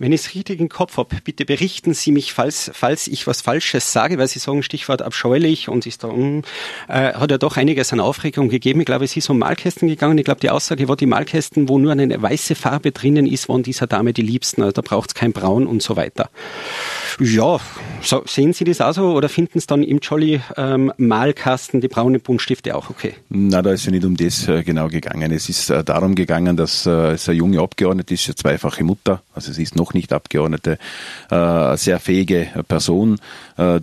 Wenn 0.00 0.12
ich 0.12 0.22
es 0.22 0.34
richtig 0.34 0.60
im 0.60 0.70
Kopf 0.70 0.96
habe, 0.96 1.14
bitte 1.22 1.44
berichten 1.44 1.92
Sie 1.92 2.10
mich, 2.10 2.32
falls, 2.32 2.70
falls 2.72 3.06
ich 3.06 3.26
was 3.26 3.42
Falsches 3.42 3.92
sage, 3.92 4.16
weil 4.16 4.28
Sie 4.28 4.38
sagen 4.38 4.62
Stichwort 4.62 5.02
abscheulich 5.02 5.68
und 5.68 5.84
ist 5.84 6.04
da, 6.04 6.08
um, 6.08 6.42
äh, 6.88 7.12
hat 7.12 7.30
ja 7.30 7.36
doch 7.36 7.58
einiges 7.58 7.92
an 7.92 8.00
Aufregung 8.00 8.48
gegeben. 8.48 8.80
Ich 8.80 8.86
glaube, 8.86 9.04
es 9.04 9.14
ist 9.14 9.28
um 9.28 9.38
Malkästen 9.38 9.88
gegangen. 9.88 10.16
Ich 10.16 10.24
glaube, 10.24 10.40
die 10.40 10.48
Aussage 10.48 10.88
war, 10.88 10.96
die 10.96 11.04
Malkästen, 11.04 11.68
wo 11.68 11.78
nur 11.78 11.92
eine 11.92 12.22
weiße 12.22 12.54
Farbe 12.54 12.92
drinnen 12.92 13.26
ist, 13.26 13.50
waren 13.50 13.62
dieser 13.62 13.86
Dame 13.86 14.14
die 14.14 14.22
liebsten. 14.22 14.62
Also 14.62 14.72
da 14.72 14.80
braucht 14.80 15.10
es 15.10 15.14
kein 15.14 15.34
Braun 15.34 15.66
und 15.66 15.82
so 15.82 15.96
weiter. 15.96 16.30
Ja, 17.18 17.60
so, 18.00 18.22
sehen 18.24 18.54
Sie 18.54 18.64
das 18.64 18.80
auch 18.80 18.94
so 18.94 19.12
oder 19.12 19.28
finden 19.28 19.60
Sie 19.60 19.66
dann 19.66 19.82
im 19.82 19.98
Jolly 19.98 20.40
ähm, 20.56 20.90
Malkasten 20.96 21.82
die 21.82 21.88
braunen 21.88 22.22
Buntstifte 22.22 22.74
auch 22.74 22.88
okay? 22.88 23.16
Na, 23.28 23.60
da 23.60 23.72
ist 23.72 23.84
ja 23.84 23.90
nicht 23.90 24.06
um 24.06 24.16
das 24.16 24.48
äh, 24.48 24.62
genau 24.62 24.88
gegangen. 24.88 25.30
Es 25.30 25.50
ist 25.50 25.68
äh, 25.68 25.84
darum 25.84 26.14
gegangen, 26.14 26.56
dass 26.56 26.86
äh, 26.86 27.12
es 27.12 27.28
eine 27.28 27.36
junge 27.36 27.60
Abgeordnete 27.60 28.14
ist, 28.14 28.26
eine 28.28 28.36
zweifache 28.36 28.82
Mutter, 28.84 29.22
also 29.34 29.52
sie 29.52 29.62
ist 29.62 29.76
noch 29.76 29.89
nicht 29.94 30.12
Abgeordnete, 30.12 30.78
äh, 31.30 31.76
sehr 31.76 32.00
fähige 32.00 32.48
Person, 32.68 33.18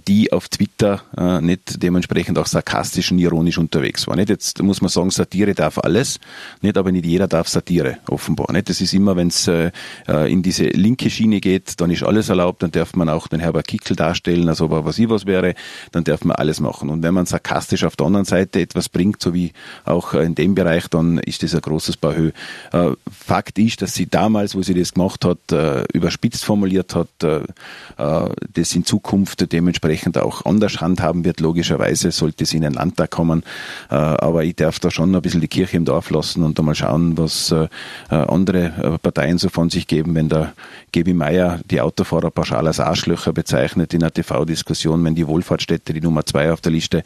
die 0.07 0.31
auf 0.31 0.49
Twitter 0.49 1.01
äh, 1.15 1.41
nicht 1.41 1.83
dementsprechend 1.83 2.37
auch 2.39 2.47
sarkastisch 2.47 3.11
und 3.11 3.19
ironisch 3.19 3.57
unterwegs 3.57 4.07
war. 4.07 4.15
Nicht? 4.15 4.29
Jetzt 4.29 4.61
muss 4.63 4.81
man 4.81 4.89
sagen, 4.89 5.11
Satire 5.11 5.53
darf 5.53 5.77
alles, 5.77 6.19
nicht, 6.61 6.77
aber 6.77 6.91
nicht 6.91 7.05
jeder 7.05 7.27
darf 7.27 7.47
Satire, 7.47 7.97
offenbar. 8.07 8.51
Nicht? 8.51 8.69
Das 8.69 8.81
ist 8.81 8.93
immer, 8.93 9.15
wenn 9.15 9.27
es 9.27 9.47
äh, 9.47 9.71
äh, 10.07 10.31
in 10.31 10.41
diese 10.41 10.65
linke 10.65 11.09
Schiene 11.09 11.39
geht, 11.39 11.79
dann 11.79 11.91
ist 11.91 12.03
alles 12.03 12.29
erlaubt, 12.29 12.63
dann 12.63 12.71
darf 12.71 12.95
man 12.95 13.09
auch 13.09 13.27
den 13.27 13.39
Herbert 13.39 13.67
Kickel 13.67 13.95
darstellen, 13.95 14.49
also 14.49 14.69
was 14.69 14.97
ich 14.97 15.09
was 15.09 15.25
wäre, 15.25 15.53
dann 15.91 16.03
darf 16.03 16.23
man 16.23 16.35
alles 16.35 16.59
machen. 16.59 16.89
Und 16.89 17.03
wenn 17.03 17.13
man 17.13 17.25
sarkastisch 17.25 17.83
auf 17.83 17.95
der 17.95 18.07
anderen 18.07 18.25
Seite 18.25 18.61
etwas 18.61 18.89
bringt, 18.89 19.21
so 19.21 19.33
wie 19.33 19.51
auch 19.85 20.13
in 20.13 20.35
dem 20.35 20.55
Bereich, 20.55 20.87
dann 20.87 21.19
ist 21.19 21.43
das 21.43 21.53
ein 21.53 21.61
großes 21.61 21.97
Bahö. 21.97 22.31
Äh, 22.71 22.91
Fakt 23.11 23.59
ist, 23.59 23.81
dass 23.81 23.93
sie 23.93 24.07
damals, 24.07 24.55
wo 24.55 24.61
sie 24.61 24.73
das 24.73 24.93
gemacht 24.93 25.25
hat, 25.25 25.51
äh, 25.51 25.83
überspitzt 25.93 26.45
formuliert 26.45 26.95
hat, 26.95 27.23
äh, 27.23 27.41
das 27.97 28.75
in 28.75 28.85
Zukunft 28.85 29.51
dementsprechend 29.67 30.17
auch 30.17 30.45
anders 30.45 30.79
handhaben 30.79 31.25
wird, 31.25 31.41
logischerweise 31.41 32.11
sollte 32.11 32.45
sie 32.45 32.55
in 32.55 32.63
den 32.63 32.73
Landtag 32.73 33.11
kommen. 33.11 33.43
Aber 33.89 34.45
ich 34.45 34.55
darf 34.55 34.79
da 34.79 34.89
schon 34.89 35.13
ein 35.13 35.21
bisschen 35.21 35.41
die 35.41 35.49
Kirche 35.49 35.75
im 35.75 35.83
Dorf 35.83 36.09
lassen 36.09 36.43
und 36.43 36.57
einmal 36.57 36.73
schauen, 36.73 37.17
was 37.17 37.53
andere 38.09 38.97
Parteien 39.01 39.37
so 39.37 39.49
von 39.49 39.69
sich 39.69 39.87
geben, 39.87 40.15
wenn 40.15 40.29
der 40.29 40.53
Gebi 40.93 41.13
Meier 41.13 41.59
die 41.69 41.81
Autofahrer 41.81 42.31
pauschal 42.31 42.65
als 42.65 42.79
Arschlöcher 42.79 43.33
bezeichnet 43.33 43.93
in 43.93 44.01
einer 44.01 44.13
TV-Diskussion, 44.13 45.03
wenn 45.03 45.15
die 45.15 45.27
Wohlfahrtsstätte, 45.27 45.93
die 45.93 46.01
Nummer 46.01 46.25
zwei 46.25 46.51
auf 46.51 46.61
der 46.61 46.71
Liste, 46.71 47.03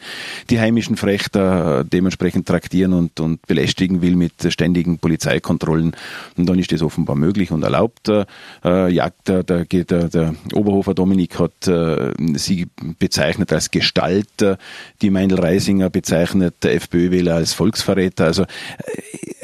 die 0.48 0.60
heimischen 0.60 0.96
Frechter 0.96 1.82
dementsprechend 1.82 2.46
traktieren 2.46 2.92
und, 2.92 3.18
und 3.18 3.44
belästigen 3.46 4.02
will 4.02 4.14
mit 4.14 4.34
ständigen 4.48 4.98
Polizeikontrollen. 4.98 5.96
Und 6.36 6.48
dann 6.48 6.60
ist 6.60 6.70
das 6.70 6.82
offenbar 6.82 7.16
möglich 7.16 7.50
und 7.50 7.64
erlaubt. 7.64 8.08
Äh, 8.08 8.92
Jagd, 8.92 9.28
der, 9.28 9.42
der, 9.42 9.64
der, 9.64 10.08
der 10.08 10.34
Oberhofer 10.54 10.94
Dominik 10.94 11.38
hat 11.40 11.66
äh, 11.66 12.12
sie 12.34 12.51
bezeichnet 12.98 13.52
als 13.52 13.70
Gestalt, 13.70 14.42
äh, 14.42 14.56
die 15.00 15.10
Meindl 15.10 15.40
Reisinger 15.40 15.90
bezeichnet 15.90 16.54
der 16.62 16.74
FPÖ-Wähler 16.74 17.34
als 17.34 17.52
Volksverräter. 17.52 18.24
Also 18.24 18.42
äh, 18.42 18.46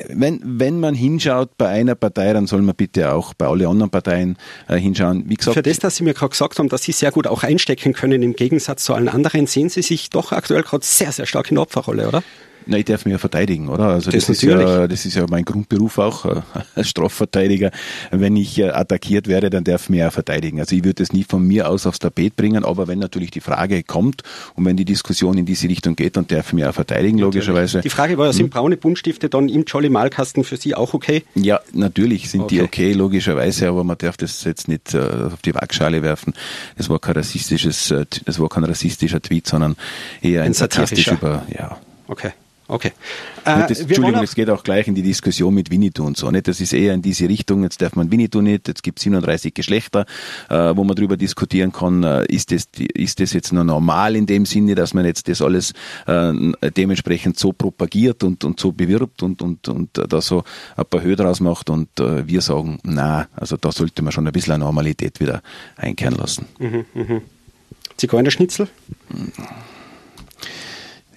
wenn, 0.08 0.40
wenn 0.42 0.80
man 0.80 0.94
hinschaut 0.94 1.56
bei 1.58 1.68
einer 1.68 1.94
Partei, 1.94 2.32
dann 2.32 2.46
soll 2.46 2.62
man 2.62 2.74
bitte 2.74 3.12
auch 3.12 3.34
bei 3.34 3.46
allen 3.46 3.66
anderen 3.66 3.90
Parteien 3.90 4.36
äh, 4.68 4.76
hinschauen. 4.76 5.24
Wie 5.28 5.34
gesagt, 5.34 5.54
Für 5.54 5.62
das, 5.62 5.78
dass 5.78 5.96
Sie 5.96 6.04
mir 6.04 6.14
gerade 6.14 6.30
gesagt 6.30 6.58
haben, 6.58 6.68
dass 6.68 6.82
Sie 6.82 6.92
sehr 6.92 7.12
gut 7.12 7.26
auch 7.26 7.42
einstecken 7.42 7.92
können 7.92 8.22
im 8.22 8.34
Gegensatz 8.34 8.84
zu 8.84 8.94
allen 8.94 9.08
anderen, 9.08 9.46
sehen 9.46 9.68
Sie 9.68 9.82
sich 9.82 10.10
doch 10.10 10.32
aktuell 10.32 10.62
gerade 10.62 10.84
sehr, 10.84 11.12
sehr 11.12 11.26
stark 11.26 11.50
in 11.50 11.56
der 11.56 11.62
Opferrolle, 11.62 12.08
oder? 12.08 12.22
Na, 12.68 12.76
ich 12.76 12.84
darf 12.84 13.06
mich 13.06 13.12
ja 13.12 13.18
verteidigen, 13.18 13.70
oder? 13.70 13.84
Also 13.84 14.10
das, 14.10 14.26
das 14.26 14.36
ist 14.36 14.42
ja, 14.42 14.86
das 14.86 15.06
ist 15.06 15.14
ja 15.14 15.24
mein 15.28 15.46
Grundberuf 15.46 15.96
auch 15.96 16.26
äh, 16.26 16.42
als 16.74 16.90
Strafverteidiger. 16.90 17.70
Wenn 18.10 18.36
ich 18.36 18.58
äh, 18.58 18.68
attackiert 18.68 19.26
werde, 19.26 19.48
dann 19.48 19.64
darf 19.64 19.84
ich 19.84 19.88
mich 19.88 20.00
ja 20.00 20.10
verteidigen. 20.10 20.60
Also 20.60 20.76
ich 20.76 20.84
würde 20.84 21.02
es 21.02 21.10
nie 21.10 21.24
von 21.24 21.42
mir 21.46 21.70
aus 21.70 21.86
aufs 21.86 21.98
Tapet 21.98 22.36
bringen, 22.36 22.66
aber 22.66 22.86
wenn 22.86 22.98
natürlich 22.98 23.30
die 23.30 23.40
Frage 23.40 23.82
kommt 23.82 24.22
und 24.54 24.66
wenn 24.66 24.76
die 24.76 24.84
Diskussion 24.84 25.38
in 25.38 25.46
diese 25.46 25.66
Richtung 25.66 25.96
geht, 25.96 26.18
dann 26.18 26.26
darf 26.26 26.48
ich 26.48 26.52
mich 26.52 26.64
ja 26.64 26.72
verteidigen, 26.72 27.16
natürlich. 27.16 27.46
logischerweise. 27.46 27.80
Die 27.80 27.88
Frage 27.88 28.18
war 28.18 28.26
ja, 28.26 28.32
sind 28.34 28.44
hm. 28.44 28.50
braune 28.50 28.76
Buntstifte 28.76 29.30
dann 29.30 29.48
im 29.48 29.64
Jolly 29.64 29.88
Malkasten 29.88 30.44
für 30.44 30.58
Sie 30.58 30.74
auch 30.74 30.92
okay? 30.92 31.24
Ja, 31.34 31.60
natürlich 31.72 32.28
sind 32.28 32.42
okay. 32.42 32.56
die 32.56 32.62
okay, 32.62 32.92
logischerweise, 32.92 33.68
aber 33.68 33.82
man 33.82 33.96
darf 33.96 34.18
das 34.18 34.44
jetzt 34.44 34.68
nicht 34.68 34.92
äh, 34.92 34.98
auf 34.98 35.40
die 35.40 35.54
Waagschale 35.54 36.02
werfen. 36.02 36.34
Das 36.76 36.90
war 36.90 36.98
kein 36.98 37.14
rassistisches, 37.14 37.94
das 38.26 38.38
war 38.38 38.48
kein 38.50 38.64
rassistischer 38.64 39.22
Tweet, 39.22 39.46
sondern 39.46 39.74
eher 40.20 40.42
ein, 40.42 40.48
ein 40.48 40.52
sarkastischer. 40.52 41.14
Über, 41.14 41.46
ja. 41.48 41.78
Okay. 42.08 42.32
Okay. 42.70 42.92
Äh, 43.46 43.66
das, 43.66 43.80
Entschuldigung, 43.80 44.22
es 44.22 44.34
geht 44.34 44.50
auch 44.50 44.62
gleich 44.62 44.86
in 44.88 44.94
die 44.94 45.02
Diskussion 45.02 45.54
mit 45.54 45.70
Winnetou 45.70 46.04
und 46.04 46.18
so. 46.18 46.30
Nicht? 46.30 46.48
Das 46.48 46.60
ist 46.60 46.74
eher 46.74 46.92
in 46.92 47.00
diese 47.00 47.26
Richtung, 47.26 47.62
jetzt 47.62 47.80
darf 47.80 47.96
man 47.96 48.10
Winnetou 48.12 48.42
nicht, 48.42 48.68
jetzt 48.68 48.82
gibt 48.82 48.98
es 48.98 49.04
37 49.04 49.54
Geschlechter, 49.54 50.04
äh, 50.50 50.76
wo 50.76 50.84
man 50.84 50.94
darüber 50.94 51.16
diskutieren 51.16 51.72
kann, 51.72 52.02
äh, 52.02 52.26
ist, 52.26 52.52
das, 52.52 52.68
ist 52.76 53.20
das 53.20 53.32
jetzt 53.32 53.54
nur 53.54 53.64
normal 53.64 54.16
in 54.16 54.26
dem 54.26 54.44
Sinne, 54.44 54.74
dass 54.74 54.92
man 54.92 55.06
jetzt 55.06 55.28
das 55.28 55.40
alles 55.40 55.72
äh, 56.06 56.30
dementsprechend 56.76 57.38
so 57.38 57.54
propagiert 57.54 58.22
und, 58.22 58.44
und 58.44 58.60
so 58.60 58.72
bewirbt 58.72 59.22
und, 59.22 59.40
und, 59.40 59.66
und 59.68 59.88
da 59.94 60.20
so 60.20 60.44
ein 60.76 60.84
paar 60.84 61.00
Höhe 61.00 61.16
draus 61.16 61.40
macht 61.40 61.70
und 61.70 61.98
äh, 61.98 62.28
wir 62.28 62.42
sagen, 62.42 62.80
na, 62.82 63.28
also 63.34 63.56
da 63.56 63.72
sollte 63.72 64.02
man 64.02 64.12
schon 64.12 64.26
ein 64.26 64.32
bisschen 64.32 64.60
Normalität 64.60 65.20
wieder 65.20 65.40
einkehren 65.76 66.16
lassen. 66.16 66.46
Mhm, 66.58 66.84
mh. 66.92 67.20
Zigeunerschnitzel? 67.96 68.68
Mhm 69.08 69.32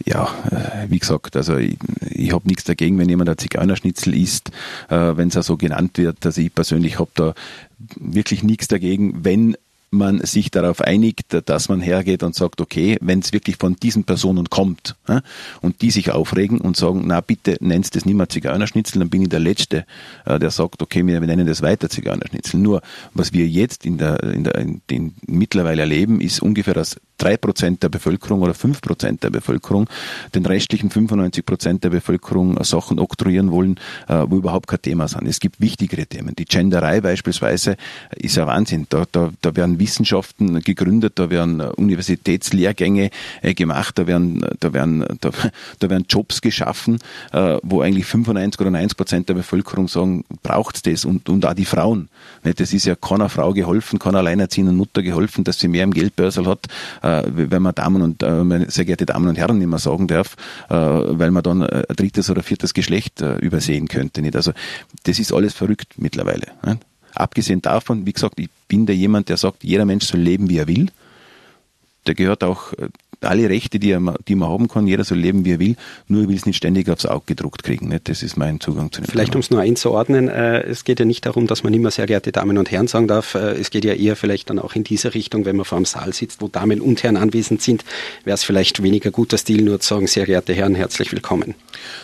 ja, 0.05 0.29
äh, 0.51 0.89
wie 0.89 1.00
gesagt, 1.00 1.36
also 1.36 1.58
ich, 1.58 1.77
ich 2.10 2.34
habe 2.34 2.48
nichts 2.48 2.63
dagegen, 2.63 2.98
wenn 2.98 3.10
jemand 3.10 3.29
ein 3.29 3.38
Zigeunerschnitzel 3.38 4.15
isst, 4.15 4.51
äh, 4.89 4.96
wenn 5.15 5.29
es 5.29 5.38
auch 5.38 5.43
so 5.43 5.58
genannt 5.58 5.98
wird. 5.98 6.25
Also 6.25 6.41
ich 6.41 6.53
persönlich 6.53 7.00
habe 7.00 7.12
da 7.15 7.34
wirklich 7.96 8.43
nichts 8.43 8.67
dagegen, 8.67 9.24
wenn 9.24 9.55
man 9.91 10.22
sich 10.22 10.50
darauf 10.50 10.79
einigt, 10.81 11.36
dass 11.46 11.67
man 11.67 11.81
hergeht 11.81 12.24
und 12.24 12.34
sagt, 12.34 12.62
okay, 12.62 12.98
wenn 13.01 13.20
es 13.20 13.34
wirklich 13.34 13.58
von 13.58 13.75
diesen 13.75 14.05
Personen 14.05 14.50
kommt 14.50 14.96
ja, 15.08 15.22
und 15.62 15.81
die 15.81 15.91
sich 15.91 16.12
aufregen 16.12 16.62
und 16.62 16.77
sagen, 16.77 17.03
na 17.05 17.20
bitte 17.20 17.58
nennst 17.60 17.98
es 17.98 18.05
nicht 18.05 18.15
mehr 18.15 18.29
Zigeunerschnitzel, 18.29 19.00
dann 19.00 19.10
bin 19.10 19.24
ich 19.24 19.29
der 19.29 19.41
Letzte, 19.41 19.86
äh, 20.25 20.39
der 20.39 20.50
sagt, 20.50 20.81
okay, 20.81 21.05
wir 21.05 21.20
nennen 21.20 21.46
das 21.46 21.62
weiter 21.62 21.89
Zigeunerschnitzel. 21.89 22.60
Nur, 22.60 22.81
was 23.13 23.34
wir 23.34 23.48
jetzt 23.48 23.86
in 23.86 23.98
der, 23.98 24.24
in 24.24 24.46
der 24.46 24.55
in, 24.55 24.81
in 24.89 25.13
mittlerweile 25.27 25.81
erleben, 25.81 26.22
ist 26.22 26.41
ungefähr 26.41 26.74
das 26.74 26.96
drei 27.21 27.37
Prozent 27.37 27.83
der 27.83 27.89
Bevölkerung 27.89 28.41
oder 28.41 28.53
fünf 28.53 28.81
Prozent 28.81 29.23
der 29.23 29.29
Bevölkerung 29.29 29.87
den 30.33 30.45
restlichen 30.45 30.89
95 30.89 31.45
Prozent 31.45 31.83
der 31.83 31.89
Bevölkerung 31.89 32.61
Sachen 32.63 32.99
oktroyieren 32.99 33.51
wollen, 33.51 33.79
äh, 34.07 34.23
wo 34.27 34.37
überhaupt 34.37 34.67
kein 34.67 34.81
Thema 34.81 35.07
sind. 35.07 35.27
Es 35.27 35.39
gibt 35.39 35.61
wichtigere 35.61 36.05
Themen. 36.05 36.35
Die 36.35 36.45
Genderei 36.45 37.01
beispielsweise 37.01 37.75
ist 38.15 38.35
ja 38.35 38.47
Wahnsinn. 38.47 38.87
Da, 38.89 39.03
da, 39.11 39.31
da 39.41 39.55
werden 39.55 39.79
Wissenschaften 39.79 40.61
gegründet, 40.61 41.13
da 41.15 41.29
werden 41.29 41.61
Universitätslehrgänge 41.61 43.11
äh, 43.41 43.53
gemacht, 43.53 43.97
da 43.97 44.07
werden, 44.07 44.43
da 44.59 44.73
werden, 44.73 45.05
da, 45.21 45.29
da 45.79 45.89
werden 45.89 46.05
Jobs 46.09 46.41
geschaffen, 46.41 46.99
äh, 47.33 47.57
wo 47.61 47.81
eigentlich 47.81 48.05
95 48.05 48.59
oder 48.61 48.71
90 48.71 48.97
Prozent 48.97 49.29
der 49.29 49.35
Bevölkerung 49.35 49.87
sagen, 49.87 50.25
braucht's 50.43 50.81
das 50.81 51.05
und, 51.05 51.29
und 51.29 51.45
auch 51.45 51.53
die 51.53 51.65
Frauen. 51.65 52.09
Das 52.43 52.73
ist 52.73 52.85
ja 52.85 52.95
keiner 52.95 53.29
Frau 53.29 53.53
geholfen, 53.53 53.99
keiner 53.99 54.19
alleinerziehenden 54.19 54.75
Mutter 54.75 55.03
geholfen, 55.03 55.43
dass 55.43 55.59
sie 55.59 55.67
mehr 55.67 55.83
im 55.83 55.93
Geldbörsel 55.93 56.47
hat, 56.47 56.67
wenn 57.25 57.62
man 57.62 57.75
Damen 57.75 58.01
und, 58.01 58.72
sehr 58.72 58.86
geehrte 58.86 59.06
Damen 59.06 59.27
und 59.27 59.38
Herren, 59.38 59.58
nicht 59.58 59.68
mehr 59.68 59.80
sagen 59.80 60.08
darf, 60.08 60.36
weil 60.70 61.32
man 61.32 61.44
dann 61.44 61.63
ein 61.63 61.84
drittes 61.96 62.30
oder 62.30 62.44
viertes 62.44 62.74
Geschlecht 62.74 63.22
übersehen 63.22 63.88
könnte. 63.88 64.22
Nicht? 64.22 64.36
Also 64.36 64.51
das 65.03 65.20
ist 65.20 65.34
alles 65.34 65.53
verrückt 65.53 65.94
mittlerweile. 65.98 66.48
Abgesehen 67.13 67.62
davon, 67.62 68.06
wie 68.06 68.13
gesagt, 68.13 68.39
ich 68.39 68.50
bin 68.68 68.86
da 68.86 68.94
jemand, 68.94 69.30
der 69.30 69.38
sagt, 69.38 69.63
jeder 69.63 69.86
Mensch 69.86 70.06
soll 70.06 70.22
leben, 70.22 70.50
wie 70.50 70.58
er 70.58 70.68
will. 70.68 70.88
Der 72.08 72.15
gehört 72.15 72.44
auch 72.44 72.74
äh, 72.74 72.88
alle 73.23 73.49
Rechte, 73.49 73.79
die, 73.79 73.91
er, 73.91 74.01
die 74.27 74.35
man 74.35 74.49
haben 74.49 74.67
kann, 74.67 74.87
jeder 74.87 75.03
soll 75.03 75.19
leben, 75.19 75.45
wie 75.45 75.53
er 75.53 75.59
will, 75.59 75.75
nur 76.07 76.27
will 76.27 76.35
es 76.35 76.45
nicht 76.45 76.57
ständig 76.57 76.89
aufs 76.89 77.05
Auge 77.05 77.23
gedruckt 77.27 77.63
kriegen. 77.63 77.87
Nicht? 77.87 78.09
Das 78.09 78.23
ist 78.23 78.37
mein 78.37 78.59
Zugang 78.59 78.91
zu 78.91 79.01
dem 79.01 79.07
Vielleicht, 79.07 79.35
um 79.35 79.41
es 79.41 79.51
nur 79.51 79.61
einzuordnen, 79.61 80.27
äh, 80.27 80.61
es 80.63 80.83
geht 80.83 80.99
ja 80.99 81.05
nicht 81.05 81.25
darum, 81.25 81.47
dass 81.47 81.63
man 81.63 81.73
immer 81.73 81.91
sehr 81.91 82.07
geehrte 82.07 82.31
Damen 82.31 82.57
und 82.57 82.71
Herren 82.71 82.87
sagen 82.87 83.07
darf. 83.07 83.35
Äh, 83.35 83.59
es 83.59 83.69
geht 83.69 83.85
ja 83.85 83.93
eher 83.93 84.15
vielleicht 84.15 84.49
dann 84.49 84.59
auch 84.59 84.73
in 84.75 84.83
diese 84.83 85.13
Richtung, 85.13 85.45
wenn 85.45 85.55
man 85.55 85.65
vor 85.65 85.77
einem 85.77 85.85
Saal 85.85 86.13
sitzt, 86.13 86.41
wo 86.41 86.47
Damen 86.47 86.81
und 86.81 87.03
Herren 87.03 87.17
anwesend 87.17 87.61
sind, 87.61 87.85
wäre 88.23 88.35
es 88.35 88.43
vielleicht 88.43 88.81
weniger 88.81 89.11
guter 89.11 89.37
Stil, 89.37 89.61
nur 89.63 89.79
zu 89.79 89.95
sagen, 89.95 90.07
sehr 90.07 90.25
geehrte 90.25 90.53
Herren, 90.53 90.75
herzlich 90.75 91.11
willkommen. 91.11 91.53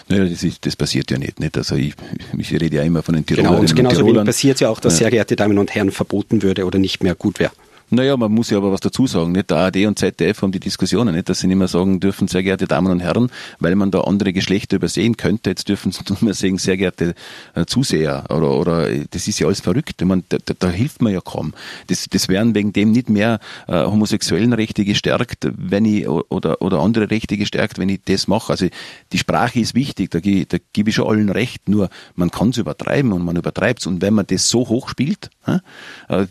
Naja, 0.07 0.25
das, 0.25 0.43
ist, 0.43 0.65
das 0.65 0.75
passiert 0.75 1.09
ja 1.12 1.17
nicht. 1.17 1.39
nicht? 1.39 1.57
Also 1.57 1.75
ich, 1.75 1.93
ich 2.38 2.51
rede 2.51 2.77
ja 2.77 2.83
immer 2.83 3.01
von 3.01 3.15
den 3.15 3.25
Tirolern. 3.25 3.51
Genau, 3.51 3.59
und 3.62 3.75
genauso 3.75 4.05
und 4.05 4.25
passiert 4.25 4.59
ja 4.59 4.69
auch, 4.69 4.79
dass 4.79 4.93
ja. 4.93 5.00
sehr 5.00 5.12
geehrte 5.12 5.36
Damen 5.36 5.57
und 5.57 5.74
Herren 5.74 5.91
verboten 5.91 6.43
würde 6.43 6.65
oder 6.65 6.79
nicht 6.79 7.03
mehr 7.03 7.15
gut 7.15 7.39
wäre. 7.39 7.51
Naja, 7.89 8.17
man 8.17 8.34
muss 8.34 8.50
ja 8.50 8.58
aber 8.58 8.74
was 8.74 8.82
dazu 8.82 9.08
sagen. 9.08 9.32
Nicht? 9.32 9.50
Der 9.50 9.58
ARD 9.58 9.86
und 9.86 9.98
ZDF 9.98 10.41
haben 10.41 10.51
die 10.51 10.60
Diskussionen, 10.60 11.15
nicht, 11.15 11.29
dass 11.29 11.39
sie 11.39 11.48
nicht 11.48 11.58
mehr 11.58 11.70
sagen 11.70 12.01
dürfen, 12.01 12.27
sehr 12.27 12.44
geehrte 12.44 12.67
Damen 12.67 12.91
und 12.91 13.00
Herren, 13.00 13.32
weil 13.60 13.75
man 13.75 13.91
da 13.91 14.01
andere 14.01 14.34
Geschlechter 14.34 14.75
übersehen 14.75 15.15
könnte. 15.15 15.51
Jetzt 15.51 15.70
dürfen 15.70 15.94
sie 15.94 16.01
nur 16.10 16.17
mehr 16.22 16.34
sagen, 16.34 16.58
sehr 16.58 16.75
geehrte 16.75 17.15
äh, 17.56 17.65
Zuseher 17.65 18.25
oder, 18.29 18.51
oder 18.51 18.89
das 19.12 19.29
ist 19.29 19.39
ja 19.39 19.48
alles 19.48 19.62
verrückt. 19.62 20.01
Ich 20.01 20.08
meine, 20.08 20.24
da, 20.27 20.38
da, 20.60 20.70
hilft 20.70 21.01
man 21.01 21.13
ja 21.13 21.22
kaum. 21.22 21.53
Das, 21.88 22.08
das 22.10 22.27
wären 22.27 22.56
wegen 22.56 22.74
dem 22.74 22.91
nicht 22.91 23.10
mehr 23.10 23.39
äh, 23.67 23.86
homosexuellen 23.86 24.51
Rechte 24.51 24.84
gestärkt, 24.84 25.48
wenn 25.56 25.86
ich 25.86 26.10
oder, 26.10 26.62
oder 26.62 26.79
andere 26.79 27.10
Rechte 27.10 27.38
gestärkt, 27.38 27.79
wenn 27.79 27.88
ich 27.88 28.01
das 28.03 28.27
mache. 28.27 28.51
Also 28.51 28.67
die 29.13 29.17
Sprache 29.17 29.62
ist 29.62 29.75
wichtig, 29.75 30.12
da, 30.12 30.20
da 30.20 30.58
gebe 30.74 30.89
ich 30.89 30.96
schon 30.96 31.08
allen 31.08 31.29
recht, 31.29 31.70
nur 31.70 31.89
man 32.15 32.32
kann 32.32 32.50
es 32.50 32.58
übertreiben 32.58 33.13
und 33.13 33.24
man 33.24 33.38
übertreibt 33.38 33.79
es. 33.79 33.88
Und 33.88 34.01
wenn 34.01 34.13
man 34.13 34.27
das 34.27 34.50
so 34.50 34.67
hoch 34.67 34.89
spielt, 34.89 35.29
äh, 35.46 35.60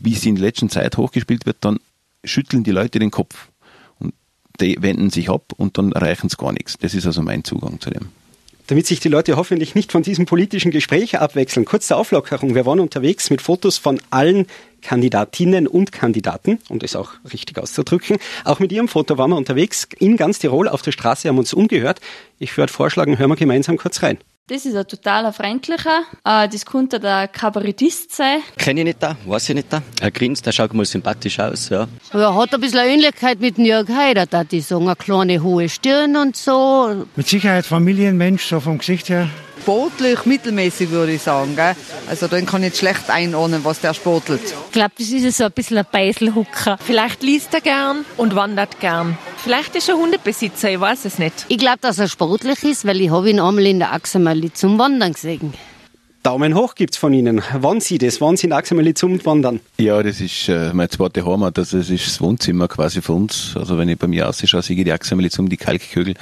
wie 0.00 0.12
es 0.12 0.26
in 0.26 0.34
der 0.34 0.44
letzten 0.44 0.68
Zeit 0.68 0.98
hochgespielt 0.98 1.45
wird, 1.46 1.58
dann 1.60 1.78
schütteln 2.24 2.64
die 2.64 2.72
Leute 2.72 2.98
den 2.98 3.10
Kopf 3.10 3.48
und 3.98 4.14
die 4.60 4.76
wenden 4.80 5.10
sich 5.10 5.30
ab 5.30 5.52
und 5.56 5.78
dann 5.78 5.92
erreichen 5.92 6.28
sie 6.28 6.36
gar 6.36 6.52
nichts. 6.52 6.76
Das 6.80 6.94
ist 6.94 7.06
also 7.06 7.22
mein 7.22 7.44
Zugang 7.44 7.80
zu 7.80 7.90
dem. 7.90 8.08
Damit 8.68 8.86
sich 8.86 8.98
die 8.98 9.08
Leute 9.08 9.36
hoffentlich 9.36 9.76
nicht 9.76 9.92
von 9.92 10.02
diesem 10.02 10.26
politischen 10.26 10.72
Gespräch 10.72 11.18
abwechseln, 11.20 11.64
kurze 11.64 11.94
Auflockerung. 11.96 12.56
Wir 12.56 12.66
waren 12.66 12.80
unterwegs 12.80 13.30
mit 13.30 13.40
Fotos 13.40 13.78
von 13.78 14.00
allen 14.10 14.46
Kandidatinnen 14.82 15.68
und 15.68 15.92
Kandidaten, 15.92 16.58
um 16.68 16.80
das 16.80 16.96
auch 16.96 17.12
richtig 17.32 17.58
auszudrücken. 17.58 18.18
Auch 18.44 18.58
mit 18.58 18.72
ihrem 18.72 18.88
Foto 18.88 19.18
waren 19.18 19.30
wir 19.30 19.36
unterwegs 19.36 19.86
in 19.98 20.16
ganz 20.16 20.40
Tirol 20.40 20.68
auf 20.68 20.82
der 20.82 20.90
Straße, 20.90 21.28
haben 21.28 21.38
uns 21.38 21.54
umgehört. 21.54 22.00
Ich 22.40 22.56
würde 22.56 22.72
vorschlagen, 22.72 23.18
hören 23.18 23.30
wir 23.30 23.36
gemeinsam 23.36 23.76
kurz 23.76 24.02
rein. 24.02 24.18
Das 24.48 24.64
ist 24.64 24.76
ein 24.76 24.86
totaler 24.86 25.32
freundlicher. 25.32 26.02
Äh, 26.24 26.48
das 26.48 26.64
könnte 26.64 27.00
der 27.00 27.26
Kabarettist 27.26 28.14
sein. 28.14 28.42
Kenne 28.56 28.82
ich 28.82 28.84
nicht 28.84 29.02
da, 29.02 29.16
weiß 29.26 29.48
ich 29.48 29.56
nicht 29.56 29.72
da. 29.72 29.82
Er 30.00 30.12
grinst, 30.12 30.46
der 30.46 30.52
schaut 30.52 30.72
mal 30.72 30.84
sympathisch 30.84 31.40
aus, 31.40 31.68
ja. 31.68 31.88
Ja, 32.14 32.32
hat 32.32 32.54
ein 32.54 32.60
bisschen 32.60 32.78
Ähnlichkeit 32.78 33.40
mit 33.40 33.58
Jörg 33.58 33.88
Haider, 33.88 34.24
da 34.26 34.44
die 34.44 34.60
sagen, 34.60 34.86
eine 34.86 34.94
kleine 34.94 35.42
hohe 35.42 35.68
Stirn 35.68 36.14
und 36.14 36.36
so. 36.36 37.06
Mit 37.16 37.26
Sicherheit 37.26 37.66
Familienmensch, 37.66 38.44
so 38.44 38.60
vom 38.60 38.78
Gesicht 38.78 39.08
her 39.08 39.28
sportlich 39.66 40.24
mittelmäßig, 40.26 40.90
würde 40.90 41.14
ich 41.14 41.22
sagen. 41.22 41.56
Gell? 41.56 41.74
Also 42.08 42.28
den 42.28 42.46
kann 42.46 42.62
ich 42.62 42.68
jetzt 42.68 42.78
schlecht 42.78 43.10
einordnen, 43.10 43.64
was 43.64 43.80
der 43.80 43.94
sportelt. 43.94 44.40
Ich 44.44 44.72
glaube, 44.72 44.92
das 44.96 45.08
ist 45.08 45.38
so 45.38 45.42
ein 45.42 45.50
bisschen 45.50 45.78
ein 45.78 45.86
Beiselhucker. 45.90 46.78
Vielleicht 46.80 47.24
liest 47.24 47.52
er 47.52 47.62
gern 47.62 48.04
und 48.16 48.36
wandert 48.36 48.78
gern. 48.78 49.18
Vielleicht 49.42 49.74
ist 49.74 49.88
er 49.88 49.96
Hundebesitzer, 49.96 50.70
ich 50.70 50.78
weiß 50.78 51.04
es 51.06 51.18
nicht. 51.18 51.46
Ich 51.48 51.58
glaube, 51.58 51.78
dass 51.80 51.98
er 51.98 52.06
sportlich 52.06 52.62
ist, 52.62 52.86
weil 52.86 53.00
ich 53.00 53.10
habe 53.10 53.28
ihn 53.28 53.40
einmal 53.40 53.66
in 53.66 53.80
der 53.80 53.92
Axamali 53.92 54.52
zum 54.52 54.78
Wandern 54.78 55.14
gesehen. 55.14 55.52
Daumen 56.26 56.56
hoch 56.56 56.74
gibt's 56.74 56.96
von 56.96 57.12
Ihnen. 57.12 57.40
Wann 57.52 57.78
Sie 57.78 57.98
das? 57.98 58.20
Wann 58.20 58.36
sind 58.36 58.50
Axameli 58.50 58.94
zum 58.94 59.24
Wandern? 59.24 59.60
Ja, 59.78 60.02
das 60.02 60.20
ist 60.20 60.48
äh, 60.48 60.72
meine 60.72 60.88
zweite 60.88 61.24
Heimat. 61.24 61.56
Also 61.56 61.78
das 61.78 61.88
ist 61.88 62.04
das 62.04 62.20
Wohnzimmer 62.20 62.66
quasi 62.66 63.00
für 63.00 63.12
uns. 63.12 63.52
Also 63.54 63.78
wenn 63.78 63.88
ich 63.88 63.96
bei 63.96 64.08
mir 64.08 64.28
ausschaue, 64.28 64.60
sehe 64.60 64.76
ich 64.76 64.82
die 64.82 64.90
Axameli 64.90 65.30
zum, 65.30 65.48
die 65.48 65.56
Kalkkügel. 65.56 66.14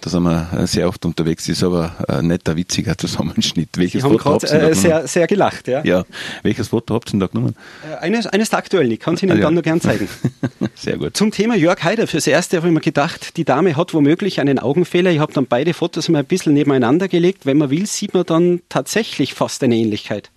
Da 0.00 0.10
sind 0.10 0.22
wir 0.22 0.48
äh, 0.58 0.66
sehr 0.66 0.88
oft 0.88 1.04
unterwegs. 1.04 1.44
Das 1.44 1.58
ist 1.58 1.64
aber 1.64 1.94
ein 2.08 2.28
netter, 2.28 2.56
witziger 2.56 2.96
Zusammenschnitt. 2.98 3.68
Welches 3.76 4.02
Sie 4.02 4.08
haben 4.08 4.18
Foto 4.18 4.46
ihr 4.46 4.70
äh, 4.70 4.74
sehr, 4.74 5.06
sehr 5.06 5.26
gelacht, 5.26 5.68
ja? 5.68 5.84
Ja. 5.84 6.04
Welches 6.42 6.68
Foto 6.68 6.94
habt 6.94 7.10
ihr 7.10 7.12
denn 7.12 7.20
da 7.20 7.26
genommen? 7.26 7.54
Äh, 7.86 7.96
eines, 7.96 8.26
eines 8.26 8.48
der 8.48 8.58
aktuellen. 8.58 8.90
Ich 8.90 9.00
kann 9.00 9.14
es 9.14 9.22
Ihnen 9.22 9.32
ah, 9.32 9.36
ja. 9.36 9.42
dann 9.42 9.54
nur 9.54 9.62
gern 9.62 9.82
zeigen. 9.82 10.08
sehr 10.74 10.96
gut. 10.96 11.14
Zum 11.14 11.30
Thema 11.30 11.56
Jörg 11.56 11.84
Haider. 11.84 12.06
Fürs 12.06 12.26
Erste 12.26 12.56
habe 12.56 12.68
ich 12.68 12.74
mir 12.74 12.80
gedacht, 12.80 13.36
die 13.36 13.44
Dame 13.44 13.76
hat 13.76 13.92
womöglich 13.92 14.40
einen 14.40 14.58
Augenfehler. 14.58 15.10
Ich 15.10 15.18
habe 15.18 15.34
dann 15.34 15.46
beide 15.46 15.74
Fotos 15.74 16.08
mal 16.08 16.20
ein 16.20 16.24
bisschen 16.24 16.54
nebeneinander 16.54 17.06
gelegt. 17.06 17.44
Wenn 17.44 17.58
man 17.58 17.68
will, 17.68 17.86
sieht 17.86 18.14
man 18.14 18.24
dann 18.24 18.62
tatsächlich 18.70 19.34
fast 19.42 19.64
eine 19.64 19.74
Ähnlichkeit. 19.74 20.30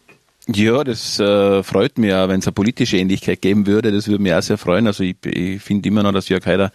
Ja, 0.48 0.84
das 0.84 1.20
äh, 1.20 1.62
freut 1.62 2.00
mich 2.00 2.12
auch, 2.12 2.28
wenn 2.28 2.40
es 2.40 2.48
eine 2.48 2.54
politische 2.54 2.98
Ähnlichkeit 2.98 3.40
geben 3.40 3.68
würde. 3.68 3.92
Das 3.92 4.08
würde 4.08 4.24
mich 4.24 4.34
auch 4.34 4.42
sehr 4.42 4.58
freuen. 4.58 4.88
Also 4.88 5.04
ich, 5.04 5.18
ich 5.26 5.62
finde 5.62 5.90
immer 5.90 6.02
noch, 6.02 6.12
dass 6.12 6.28
Jörg 6.30 6.44
Haider 6.46 6.72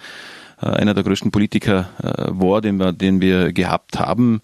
äh, 0.62 0.66
einer 0.66 0.94
der 0.94 1.02
größten 1.02 1.32
Politiker 1.32 1.90
äh, 2.00 2.30
war, 2.30 2.60
den 2.60 2.76
wir, 2.76 2.92
den 2.92 3.20
wir 3.20 3.52
gehabt 3.52 3.98
haben. 3.98 4.42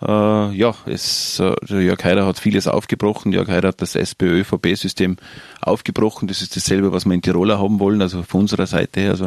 Äh, 0.00 0.06
ja, 0.06 0.74
es, 0.86 1.38
äh, 1.40 1.54
Jörg 1.68 2.02
Haider 2.04 2.24
hat 2.24 2.38
vieles 2.38 2.68
aufgebrochen. 2.68 3.32
Jörg 3.32 3.48
Haider 3.48 3.68
hat 3.68 3.82
das 3.82 3.96
SPÖ-VP-System 3.96 5.18
aufgebrochen. 5.60 6.28
Das 6.28 6.40
ist 6.40 6.56
dasselbe, 6.56 6.90
was 6.90 7.04
wir 7.04 7.12
in 7.12 7.20
Tiroler 7.20 7.58
haben 7.58 7.80
wollen, 7.80 8.00
also 8.00 8.22
von 8.22 8.42
unserer 8.42 8.66
Seite 8.66 9.00
her. 9.00 9.10
Also 9.10 9.26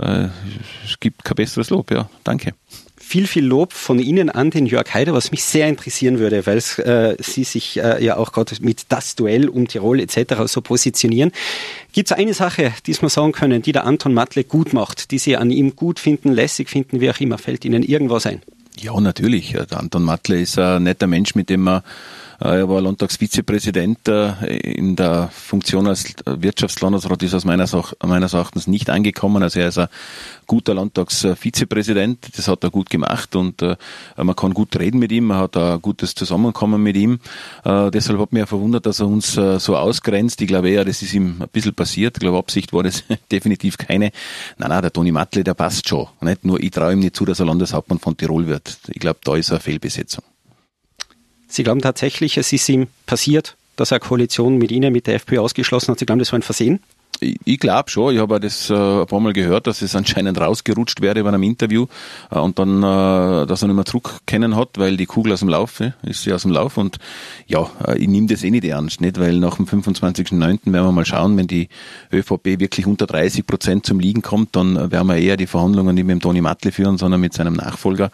äh, 0.00 0.28
es 0.84 0.98
gibt 0.98 1.24
kein 1.24 1.36
besseres 1.36 1.70
Lob. 1.70 1.92
Ja, 1.92 2.08
danke 2.24 2.52
viel, 3.14 3.28
viel 3.28 3.44
Lob 3.44 3.72
von 3.72 4.00
Ihnen 4.00 4.28
an 4.28 4.50
den 4.50 4.66
Jörg 4.66 4.92
Haider, 4.92 5.12
was 5.12 5.30
mich 5.30 5.44
sehr 5.44 5.68
interessieren 5.68 6.18
würde, 6.18 6.46
weil 6.46 6.58
äh, 6.58 7.14
Sie 7.22 7.44
sich 7.44 7.76
äh, 7.76 8.04
ja 8.04 8.16
auch 8.16 8.32
gerade 8.32 8.56
mit 8.60 8.86
das 8.88 9.14
Duell 9.14 9.48
um 9.48 9.68
Tirol 9.68 10.00
etc. 10.00 10.34
so 10.46 10.60
positionieren. 10.60 11.30
Gibt 11.92 12.10
es 12.10 12.16
eine 12.16 12.34
Sache, 12.34 12.72
die 12.86 12.92
Sie 12.92 13.08
sagen 13.08 13.30
können, 13.30 13.62
die 13.62 13.70
der 13.70 13.84
Anton 13.84 14.14
Matle 14.14 14.42
gut 14.42 14.72
macht, 14.72 15.12
die 15.12 15.18
Sie 15.18 15.36
an 15.36 15.52
ihm 15.52 15.76
gut 15.76 16.00
finden, 16.00 16.32
lässig 16.32 16.68
finden, 16.68 17.00
wie 17.00 17.08
auch 17.08 17.20
immer? 17.20 17.38
Fällt 17.38 17.64
Ihnen 17.64 17.84
irgendwas 17.84 18.26
ein? 18.26 18.42
Ja, 18.80 18.98
natürlich. 19.00 19.52
Der 19.52 19.78
Anton 19.78 20.02
Matle 20.02 20.40
ist 20.40 20.58
ein 20.58 20.82
netter 20.82 21.06
Mensch, 21.06 21.36
mit 21.36 21.50
dem 21.50 21.60
man 21.60 21.82
er 22.52 22.68
war 22.68 22.82
Landtagsvizepräsident 22.82 24.06
äh, 24.06 24.56
in 24.56 24.96
der 24.96 25.30
Funktion 25.32 25.86
als 25.86 26.04
Wirtschaftslandesrat, 26.26 27.22
ist 27.22 27.32
aus 27.32 27.46
meines, 27.46 27.74
meines 28.04 28.34
Erachtens 28.34 28.66
nicht 28.66 28.90
angekommen. 28.90 29.42
Also 29.42 29.60
er 29.60 29.68
ist 29.68 29.78
ein 29.78 29.88
guter 30.46 30.74
Landtagsvizepräsident, 30.74 32.36
das 32.36 32.48
hat 32.48 32.62
er 32.62 32.70
gut 32.70 32.90
gemacht 32.90 33.34
und 33.34 33.62
äh, 33.62 33.76
man 34.16 34.36
kann 34.36 34.52
gut 34.52 34.78
reden 34.78 34.98
mit 34.98 35.10
ihm, 35.10 35.24
man 35.24 35.38
hat 35.38 35.56
ein 35.56 35.80
gutes 35.80 36.14
Zusammenkommen 36.14 36.82
mit 36.82 36.96
ihm. 36.96 37.18
Deshalb 37.64 38.18
hat 38.18 38.32
mich 38.32 38.40
ja 38.40 38.46
verwundert, 38.46 38.84
dass 38.86 39.00
er 39.00 39.06
uns 39.06 39.32
so 39.32 39.76
ausgrenzt. 39.76 40.40
Ich 40.42 40.48
glaube 40.48 40.68
eher, 40.68 40.84
das 40.84 41.02
ist 41.02 41.14
ihm 41.14 41.36
ein 41.40 41.48
bisschen 41.50 41.74
passiert. 41.74 42.16
Ich 42.16 42.20
glaube, 42.20 42.38
Absicht 42.38 42.72
war 42.72 42.82
das 42.82 43.04
definitiv 43.32 43.78
keine. 43.78 44.10
Nein, 44.58 44.68
nein, 44.68 44.82
der 44.82 44.92
Toni 44.92 45.12
Matle, 45.12 45.44
der 45.44 45.54
passt 45.54 45.88
schon. 45.88 46.06
Nicht? 46.20 46.44
Nur 46.44 46.62
ich 46.62 46.70
traue 46.70 46.92
ihm 46.92 47.00
nicht 47.00 47.16
zu, 47.16 47.24
dass 47.24 47.40
er 47.40 47.46
Landeshauptmann 47.46 47.98
von 47.98 48.16
Tirol 48.16 48.46
wird. 48.46 48.78
Ich 48.88 49.00
glaube, 49.00 49.20
da 49.24 49.36
ist 49.36 49.50
eine 49.50 49.60
Fehlbesetzung. 49.60 50.24
Sie 51.54 51.62
glauben 51.62 51.80
tatsächlich, 51.80 52.36
es 52.36 52.52
ist 52.52 52.68
ihm 52.68 52.88
passiert, 53.06 53.56
dass 53.76 53.92
er 53.92 54.00
Koalition 54.00 54.58
mit 54.58 54.72
Ihnen, 54.72 54.92
mit 54.92 55.06
der 55.06 55.14
FPÖ 55.14 55.38
ausgeschlossen 55.38 55.92
hat. 55.92 56.00
Sie 56.00 56.04
glauben, 56.04 56.18
das 56.18 56.32
war 56.32 56.38
ein 56.40 56.42
Versehen? 56.42 56.80
Ich, 57.20 57.58
glaube 57.58 57.90
schon. 57.90 58.14
Ich 58.14 58.20
habe 58.20 58.40
das 58.40 58.70
äh, 58.70 58.74
ein 58.74 59.06
paar 59.06 59.20
Mal 59.20 59.32
gehört, 59.32 59.66
dass 59.66 59.82
es 59.82 59.94
anscheinend 59.94 60.40
rausgerutscht 60.40 61.00
wäre 61.00 61.22
bei 61.22 61.28
einem 61.28 61.42
Interview 61.42 61.86
äh, 62.30 62.38
und 62.38 62.58
dann, 62.58 62.82
äh, 62.82 63.46
dass 63.46 63.62
er 63.62 63.68
nicht 63.68 63.76
mehr 63.76 63.84
zurückkennen 63.84 64.56
hat, 64.56 64.70
weil 64.76 64.96
die 64.96 65.06
Kugel 65.06 65.32
aus 65.32 65.40
dem 65.40 65.48
Lauf 65.48 65.80
äh, 65.80 65.92
ist 66.02 66.22
sie 66.22 66.32
aus 66.32 66.42
dem 66.42 66.50
Lauf 66.50 66.76
und 66.76 66.98
ja, 67.46 67.70
ich 67.96 68.08
nehme 68.08 68.26
das 68.26 68.42
eh 68.42 68.50
nicht 68.50 68.64
ernst, 68.64 69.00
nicht, 69.00 69.18
weil 69.18 69.38
nach 69.38 69.56
dem 69.56 69.66
25.09. 69.66 70.40
werden 70.40 70.86
wir 70.86 70.92
mal 70.92 71.04
schauen, 71.04 71.36
wenn 71.36 71.46
die 71.46 71.68
ÖVP 72.12 72.58
wirklich 72.58 72.86
unter 72.86 73.06
30 73.06 73.46
Prozent 73.46 73.86
zum 73.86 74.00
Liegen 74.00 74.22
kommt, 74.22 74.56
dann 74.56 74.90
werden 74.90 75.08
wir 75.08 75.16
eher 75.16 75.36
die 75.36 75.46
Verhandlungen 75.46 75.94
nicht 75.94 76.04
mit 76.04 76.14
dem 76.14 76.20
Toni 76.20 76.40
Matle 76.40 76.72
führen, 76.72 76.98
sondern 76.98 77.20
mit 77.20 77.34
seinem 77.34 77.54
Nachfolger. 77.54 78.10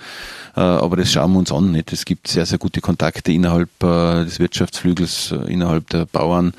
Aber 0.55 0.97
das 0.97 1.13
schauen 1.13 1.33
wir 1.33 1.39
uns 1.39 1.53
an. 1.53 1.73
Nicht? 1.73 1.93
Es 1.93 2.05
gibt 2.05 2.29
sehr, 2.29 2.45
sehr 2.45 2.59
gute 2.59 2.81
Kontakte 2.81 3.33
innerhalb 3.33 3.71
des 3.81 4.41
Wirtschaftsflügels, 4.41 5.35
innerhalb 5.47 5.89
der 5.91 6.07
Bauern 6.07 6.53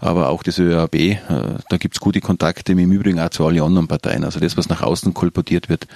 aber 0.00 0.28
auch 0.28 0.42
das 0.42 0.58
ÖAB, 0.58 0.94
äh, 0.94 1.18
da 1.68 1.76
gibt's 1.76 2.00
gute 2.00 2.20
Kontakte, 2.20 2.72
im 2.72 2.92
Übrigen 2.92 3.20
auch 3.20 3.30
zu 3.30 3.46
allen 3.46 3.60
anderen 3.60 3.88
Parteien. 3.88 4.24
Also 4.24 4.40
das, 4.40 4.56
was 4.56 4.68
nach 4.68 4.82
außen 4.82 5.14
kolportiert 5.14 5.68
wird, 5.68 5.86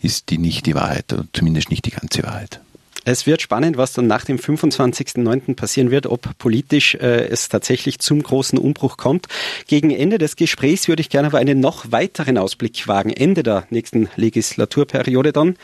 ist 0.00 0.30
die 0.30 0.38
nicht 0.38 0.66
die 0.66 0.74
Wahrheit, 0.74 1.14
zumindest 1.32 1.70
nicht 1.70 1.84
die 1.86 1.90
ganze 1.90 2.22
Wahrheit. 2.22 2.60
Es 3.04 3.26
wird 3.26 3.40
spannend, 3.40 3.78
was 3.78 3.94
dann 3.94 4.06
nach 4.06 4.24
dem 4.24 4.36
25.09. 4.38 5.54
passieren 5.54 5.90
wird, 5.90 6.06
ob 6.06 6.36
politisch 6.38 6.94
äh, 6.96 7.28
es 7.28 7.48
tatsächlich 7.48 7.98
zum 7.98 8.22
großen 8.22 8.58
Umbruch 8.58 8.98
kommt. 8.98 9.26
Gegen 9.66 9.90
Ende 9.90 10.18
des 10.18 10.36
Gesprächs 10.36 10.86
würde 10.86 11.00
ich 11.00 11.08
gerne 11.08 11.28
aber 11.28 11.38
einen 11.38 11.60
noch 11.60 11.92
weiteren 11.92 12.36
Ausblick 12.36 12.86
wagen. 12.88 13.10
Ende 13.10 13.42
der 13.42 13.66
nächsten 13.70 14.10
Legislaturperiode 14.16 15.32
dann 15.32 15.56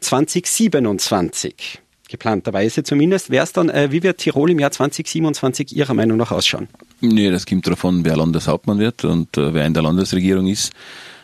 2027 0.00 1.81
geplanterweise 2.12 2.84
zumindest. 2.84 3.30
Wäre 3.30 3.42
es 3.42 3.52
dann, 3.52 3.68
äh, 3.68 3.90
wie 3.90 4.04
wird 4.04 4.18
Tirol 4.18 4.50
im 4.50 4.60
Jahr 4.60 4.70
2027 4.70 5.74
Ihrer 5.74 5.94
Meinung 5.94 6.16
nach 6.16 6.30
ausschauen? 6.30 6.68
Nee, 7.00 7.30
das 7.30 7.46
kommt 7.46 7.66
davon, 7.66 8.04
wer 8.04 8.16
Landeshauptmann 8.16 8.78
wird 8.78 9.04
und 9.04 9.36
äh, 9.36 9.52
wer 9.52 9.66
in 9.66 9.74
der 9.74 9.82
Landesregierung 9.82 10.46
ist. 10.46 10.72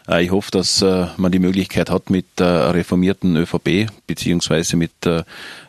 Äh, 0.08 0.24
ich 0.24 0.30
hoffe, 0.30 0.50
dass 0.50 0.82
äh, 0.82 1.06
man 1.16 1.30
die 1.30 1.38
Möglichkeit 1.38 1.90
hat 1.90 2.10
mit 2.10 2.26
der 2.38 2.74
reformierten 2.74 3.36
ÖVP, 3.36 3.86
beziehungsweise 4.06 4.76
mit 4.76 5.06
äh, 5.06 5.22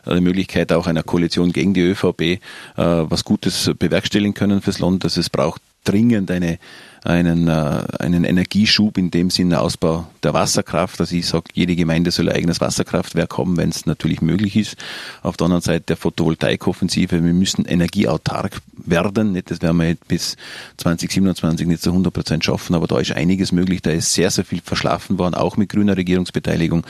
der 0.06 0.20
Möglichkeit 0.20 0.72
auch 0.72 0.86
einer 0.86 1.02
Koalition 1.02 1.52
gegen 1.52 1.74
die 1.74 1.82
ÖVP, 1.82 2.40
was 2.76 3.24
Gutes 3.24 3.70
bewerkstelligen 3.78 4.34
können 4.34 4.62
fürs 4.62 4.78
Land. 4.78 5.04
Dass 5.04 5.16
es 5.16 5.28
braucht 5.28 5.60
dringend 5.84 6.30
eine 6.30 6.58
einen, 7.04 7.48
äh, 7.48 7.82
einen 7.98 8.24
Energieschub 8.24 8.98
in 8.98 9.10
dem 9.10 9.30
Sinne 9.30 9.60
Ausbau 9.60 10.06
der 10.22 10.34
Wasserkraft. 10.34 11.00
Also 11.00 11.16
ich 11.16 11.26
sage, 11.26 11.44
jede 11.54 11.74
Gemeinde 11.74 12.10
soll 12.10 12.28
ein 12.28 12.36
eigenes 12.36 12.60
Wasserkraftwerk 12.60 13.38
haben, 13.38 13.56
wenn 13.56 13.70
es 13.70 13.86
natürlich 13.86 14.20
möglich 14.20 14.56
ist. 14.56 14.76
Auf 15.22 15.36
der 15.36 15.46
anderen 15.46 15.62
Seite 15.62 15.84
der 15.88 15.96
Photovoltaikoffensive. 15.96 17.24
Wir 17.24 17.32
müssen 17.32 17.64
energieautark 17.64 18.60
werden. 18.76 19.32
Nicht, 19.32 19.50
das 19.50 19.62
werden 19.62 19.78
wir 19.78 19.96
bis 20.08 20.36
2027 20.76 21.66
nicht 21.66 21.82
zu 21.82 21.90
100 21.90 22.12
Prozent 22.12 22.44
schaffen, 22.44 22.74
aber 22.74 22.86
da 22.86 22.98
ist 22.98 23.12
einiges 23.12 23.52
möglich. 23.52 23.80
Da 23.80 23.90
ist 23.90 24.12
sehr, 24.12 24.30
sehr 24.30 24.44
viel 24.44 24.60
verschlafen 24.62 25.18
worden, 25.18 25.34
auch 25.34 25.56
mit 25.56 25.70
grüner 25.70 25.96
Regierungsbeteiligung. 25.96 26.86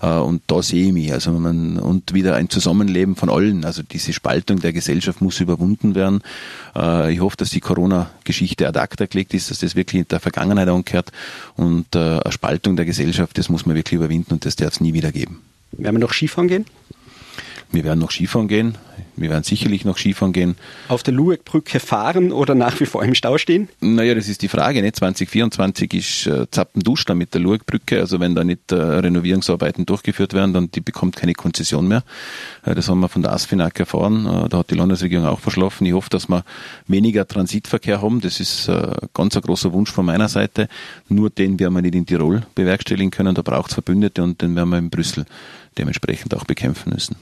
Äh, 0.00 0.08
und 0.08 0.42
da 0.48 0.62
sehe 0.62 0.86
ich 0.86 0.92
mich. 0.92 1.12
Also 1.12 1.30
man, 1.32 1.78
und 1.78 2.14
wieder 2.14 2.34
ein 2.34 2.50
Zusammenleben 2.50 3.14
von 3.14 3.30
allen. 3.30 3.64
Also 3.64 3.82
diese 3.82 4.12
Spaltung 4.12 4.58
der 4.58 4.72
Gesellschaft 4.72 5.20
muss 5.20 5.40
überwunden 5.40 5.94
werden. 5.94 6.22
Äh, 6.74 7.12
ich 7.12 7.20
hoffe, 7.20 7.36
dass 7.36 7.50
die 7.50 7.60
Corona-Geschichte 7.60 8.66
ad 8.66 8.78
acta 8.78 9.06
gelegt 9.06 9.34
ist 9.34 9.51
dass 9.52 9.60
das 9.60 9.76
wirklich 9.76 10.00
in 10.00 10.08
der 10.08 10.20
Vergangenheit 10.20 10.68
angehört 10.68 11.12
und 11.56 11.94
äh, 11.94 11.98
eine 11.98 12.32
Spaltung 12.32 12.76
der 12.76 12.86
Gesellschaft, 12.86 13.36
das 13.36 13.50
muss 13.50 13.66
man 13.66 13.76
wirklich 13.76 13.92
überwinden 13.94 14.32
und 14.32 14.46
das 14.46 14.56
darf 14.56 14.72
es 14.72 14.80
nie 14.80 14.94
wieder 14.94 15.12
geben. 15.12 15.42
Werden 15.72 15.96
wir 15.96 16.00
noch 16.00 16.14
Skifahren 16.14 16.48
gehen? 16.48 16.64
Wir 17.72 17.84
werden 17.84 18.00
noch 18.00 18.10
Skifahren 18.10 18.48
gehen. 18.48 18.76
Wir 19.16 19.30
werden 19.30 19.44
sicherlich 19.44 19.84
noch 19.84 19.98
Skifahren 19.98 20.32
gehen. 20.32 20.56
Auf 20.88 21.02
der 21.02 21.14
Lueckbrücke 21.14 21.80
fahren 21.80 22.32
oder 22.32 22.54
nach 22.54 22.80
wie 22.80 22.86
vor 22.86 23.04
im 23.04 23.14
Stau 23.14 23.38
stehen? 23.38 23.68
Naja, 23.80 24.14
das 24.14 24.28
ist 24.28 24.42
die 24.42 24.48
Frage. 24.48 24.82
Ne? 24.82 24.92
2024 24.92 25.94
ist 25.94 26.26
äh, 26.26 26.46
Zappendusch 26.50 27.04
da 27.04 27.14
mit 27.14 27.34
der 27.34 27.40
Lueckbrücke. 27.40 28.00
Also 28.00 28.20
wenn 28.20 28.34
da 28.34 28.44
nicht 28.44 28.72
äh, 28.72 28.76
Renovierungsarbeiten 28.76 29.86
durchgeführt 29.86 30.34
werden, 30.34 30.52
dann 30.52 30.70
die 30.70 30.80
bekommt 30.80 31.16
keine 31.16 31.34
Konzession 31.34 31.88
mehr. 31.88 32.04
Äh, 32.64 32.74
das 32.74 32.88
haben 32.88 33.00
wir 33.00 33.08
von 33.08 33.22
der 33.22 33.32
ASFINAG 33.32 33.78
erfahren. 33.80 34.26
Äh, 34.26 34.48
da 34.48 34.58
hat 34.58 34.70
die 34.70 34.76
Landesregierung 34.76 35.26
auch 35.26 35.40
verschlafen. 35.40 35.86
Ich 35.86 35.92
hoffe, 35.92 36.10
dass 36.10 36.28
wir 36.28 36.44
weniger 36.86 37.26
Transitverkehr 37.26 38.02
haben. 38.02 38.20
Das 38.20 38.40
ist 38.40 38.68
äh, 38.68 38.92
ganz 39.14 39.36
ein 39.36 39.42
großer 39.42 39.72
Wunsch 39.72 39.90
von 39.90 40.06
meiner 40.06 40.28
Seite. 40.28 40.68
Nur 41.08 41.30
den 41.30 41.58
werden 41.58 41.74
wir 41.74 41.82
nicht 41.82 41.94
in 41.94 42.06
Tirol 42.06 42.42
bewerkstelligen 42.54 43.10
können. 43.10 43.34
Da 43.34 43.42
braucht 43.42 43.70
es 43.70 43.74
Verbündete 43.74 44.22
und 44.22 44.40
den 44.42 44.56
werden 44.56 44.70
wir 44.70 44.78
in 44.78 44.90
Brüssel 44.90 45.26
dementsprechend 45.78 46.34
auch 46.34 46.44
bekämpfen 46.44 46.92
müssen. 46.92 47.16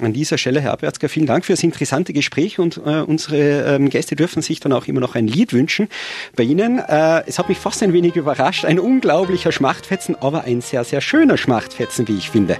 An 0.00 0.12
dieser 0.12 0.38
Stelle, 0.38 0.60
Herr 0.60 0.72
Abwärtsger, 0.72 1.08
vielen 1.08 1.26
Dank 1.26 1.44
für 1.44 1.52
das 1.52 1.62
interessante 1.62 2.12
Gespräch 2.12 2.58
und 2.58 2.78
äh, 2.78 3.02
unsere 3.02 3.76
ähm, 3.76 3.90
Gäste 3.90 4.16
dürfen 4.16 4.42
sich 4.42 4.58
dann 4.58 4.72
auch 4.72 4.88
immer 4.88 4.98
noch 4.98 5.14
ein 5.14 5.28
Lied 5.28 5.52
wünschen 5.52 5.88
bei 6.34 6.42
Ihnen. 6.42 6.80
Äh, 6.80 7.22
es 7.26 7.38
hat 7.38 7.48
mich 7.48 7.58
fast 7.58 7.80
ein 7.82 7.92
wenig 7.92 8.16
überrascht. 8.16 8.64
Ein 8.64 8.80
unglaublicher 8.80 9.52
Schmachtfetzen, 9.52 10.16
aber 10.16 10.44
ein 10.44 10.62
sehr, 10.62 10.82
sehr 10.82 11.00
schöner 11.00 11.36
Schmachtfetzen, 11.36 12.08
wie 12.08 12.18
ich 12.18 12.30
finde. 12.30 12.58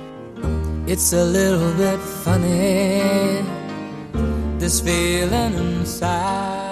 It's 0.87 1.13
a 1.13 1.25
little 1.25 1.73
bit 1.77 1.99
funny, 2.23 3.01
this 4.61 4.81
feeling 4.81 5.55
inside. 5.55 6.64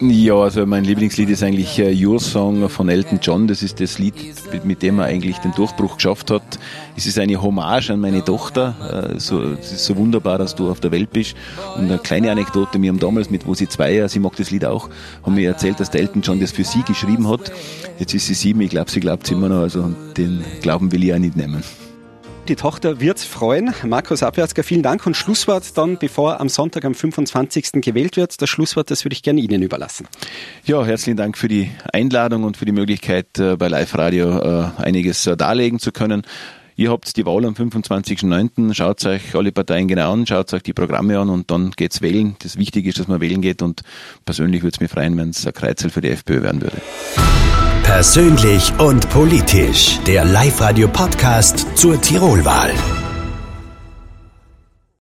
Ja, 0.00 0.34
also 0.34 0.64
mein 0.64 0.84
Lieblingslied 0.84 1.28
ist 1.28 1.42
eigentlich 1.42 1.76
äh, 1.80 1.92
Your 2.06 2.20
Song 2.20 2.68
von 2.68 2.88
Elton 2.88 3.18
John. 3.20 3.48
Das 3.48 3.64
ist 3.64 3.80
das 3.80 3.98
Lied, 3.98 4.14
mit 4.62 4.80
dem 4.80 5.00
er 5.00 5.06
eigentlich 5.06 5.38
den 5.38 5.50
Durchbruch 5.50 5.96
geschafft 5.96 6.30
hat. 6.30 6.60
Es 6.96 7.06
ist 7.06 7.18
eine 7.18 7.42
Hommage 7.42 7.90
an 7.90 7.98
meine 7.98 8.24
Tochter. 8.24 9.12
Äh, 9.16 9.18
so, 9.18 9.42
es 9.42 9.72
ist 9.72 9.86
so 9.86 9.96
wunderbar, 9.96 10.38
dass 10.38 10.54
du 10.54 10.70
auf 10.70 10.78
der 10.78 10.92
Welt 10.92 11.12
bist. 11.12 11.34
Und 11.76 11.86
eine 11.86 11.98
kleine 11.98 12.30
Anekdote, 12.30 12.80
wir 12.80 12.90
haben 12.90 13.00
damals 13.00 13.28
mit, 13.28 13.44
wo 13.44 13.54
sie 13.54 13.66
zwei, 13.66 14.06
sie 14.06 14.20
mag 14.20 14.36
das 14.36 14.52
Lied 14.52 14.64
auch, 14.64 14.88
haben 15.24 15.34
mir 15.34 15.48
erzählt, 15.48 15.80
dass 15.80 15.90
der 15.90 16.02
Elton 16.02 16.22
John 16.22 16.38
das 16.38 16.52
für 16.52 16.62
sie 16.62 16.82
geschrieben 16.82 17.28
hat. 17.28 17.50
Jetzt 17.98 18.14
ist 18.14 18.28
sie 18.28 18.34
sieben, 18.34 18.60
ich 18.60 18.70
glaube, 18.70 18.92
sie 18.92 19.00
glaubt 19.00 19.24
es 19.24 19.32
immer 19.32 19.48
noch, 19.48 19.62
also 19.62 19.92
den 20.16 20.44
Glauben 20.62 20.92
will 20.92 21.02
ich 21.02 21.12
auch 21.12 21.18
nicht 21.18 21.34
nehmen. 21.36 21.64
Die 22.48 22.56
Tochter 22.56 22.98
wird's 22.98 23.24
freuen. 23.24 23.74
Markus 23.84 24.22
Abwärtsger, 24.22 24.64
vielen 24.64 24.82
Dank. 24.82 25.06
Und 25.06 25.14
Schlusswort 25.14 25.76
dann, 25.76 25.98
bevor 25.98 26.40
am 26.40 26.48
Sonntag 26.48 26.86
am 26.86 26.94
25. 26.94 27.82
gewählt 27.82 28.16
wird. 28.16 28.40
Das 28.40 28.48
Schlusswort, 28.48 28.90
das 28.90 29.04
würde 29.04 29.12
ich 29.12 29.22
gerne 29.22 29.42
Ihnen 29.42 29.60
überlassen. 29.60 30.08
Ja, 30.64 30.82
herzlichen 30.82 31.18
Dank 31.18 31.36
für 31.36 31.48
die 31.48 31.70
Einladung 31.92 32.44
und 32.44 32.56
für 32.56 32.64
die 32.64 32.72
Möglichkeit, 32.72 33.38
äh, 33.38 33.56
bei 33.56 33.68
Live 33.68 33.94
Radio 33.98 34.38
äh, 34.38 34.70
einiges 34.78 35.26
äh, 35.26 35.36
darlegen 35.36 35.78
zu 35.78 35.92
können. 35.92 36.22
Ihr 36.74 36.90
habt 36.90 37.14
die 37.18 37.26
Wahl 37.26 37.44
am 37.44 37.52
25.09. 37.52 38.72
Schaut 38.72 39.04
euch 39.04 39.34
alle 39.34 39.52
Parteien 39.52 39.86
genau 39.86 40.14
an, 40.14 40.26
schaut 40.26 40.54
euch 40.54 40.62
die 40.62 40.72
Programme 40.72 41.18
an 41.18 41.28
und 41.28 41.50
dann 41.50 41.72
geht's 41.72 42.00
wählen. 42.00 42.36
Das 42.38 42.56
Wichtige 42.56 42.88
ist, 42.88 42.98
dass 42.98 43.08
man 43.08 43.20
wählen 43.20 43.42
geht 43.42 43.60
und 43.60 43.82
persönlich 44.24 44.62
würde 44.62 44.76
es 44.76 44.80
mich 44.80 44.90
freuen, 44.90 45.18
wenn 45.18 45.30
es 45.30 45.46
ein 45.46 45.52
Kreuzel 45.52 45.90
für 45.90 46.00
die 46.00 46.08
FPÖ 46.08 46.40
werden 46.40 46.62
würde. 46.62 46.80
Persönlich 47.88 48.70
und 48.78 49.08
politisch. 49.08 49.98
Der 50.06 50.22
Live-Radio-Podcast 50.26 51.66
zur 51.74 51.98
Tirolwahl. 51.98 52.70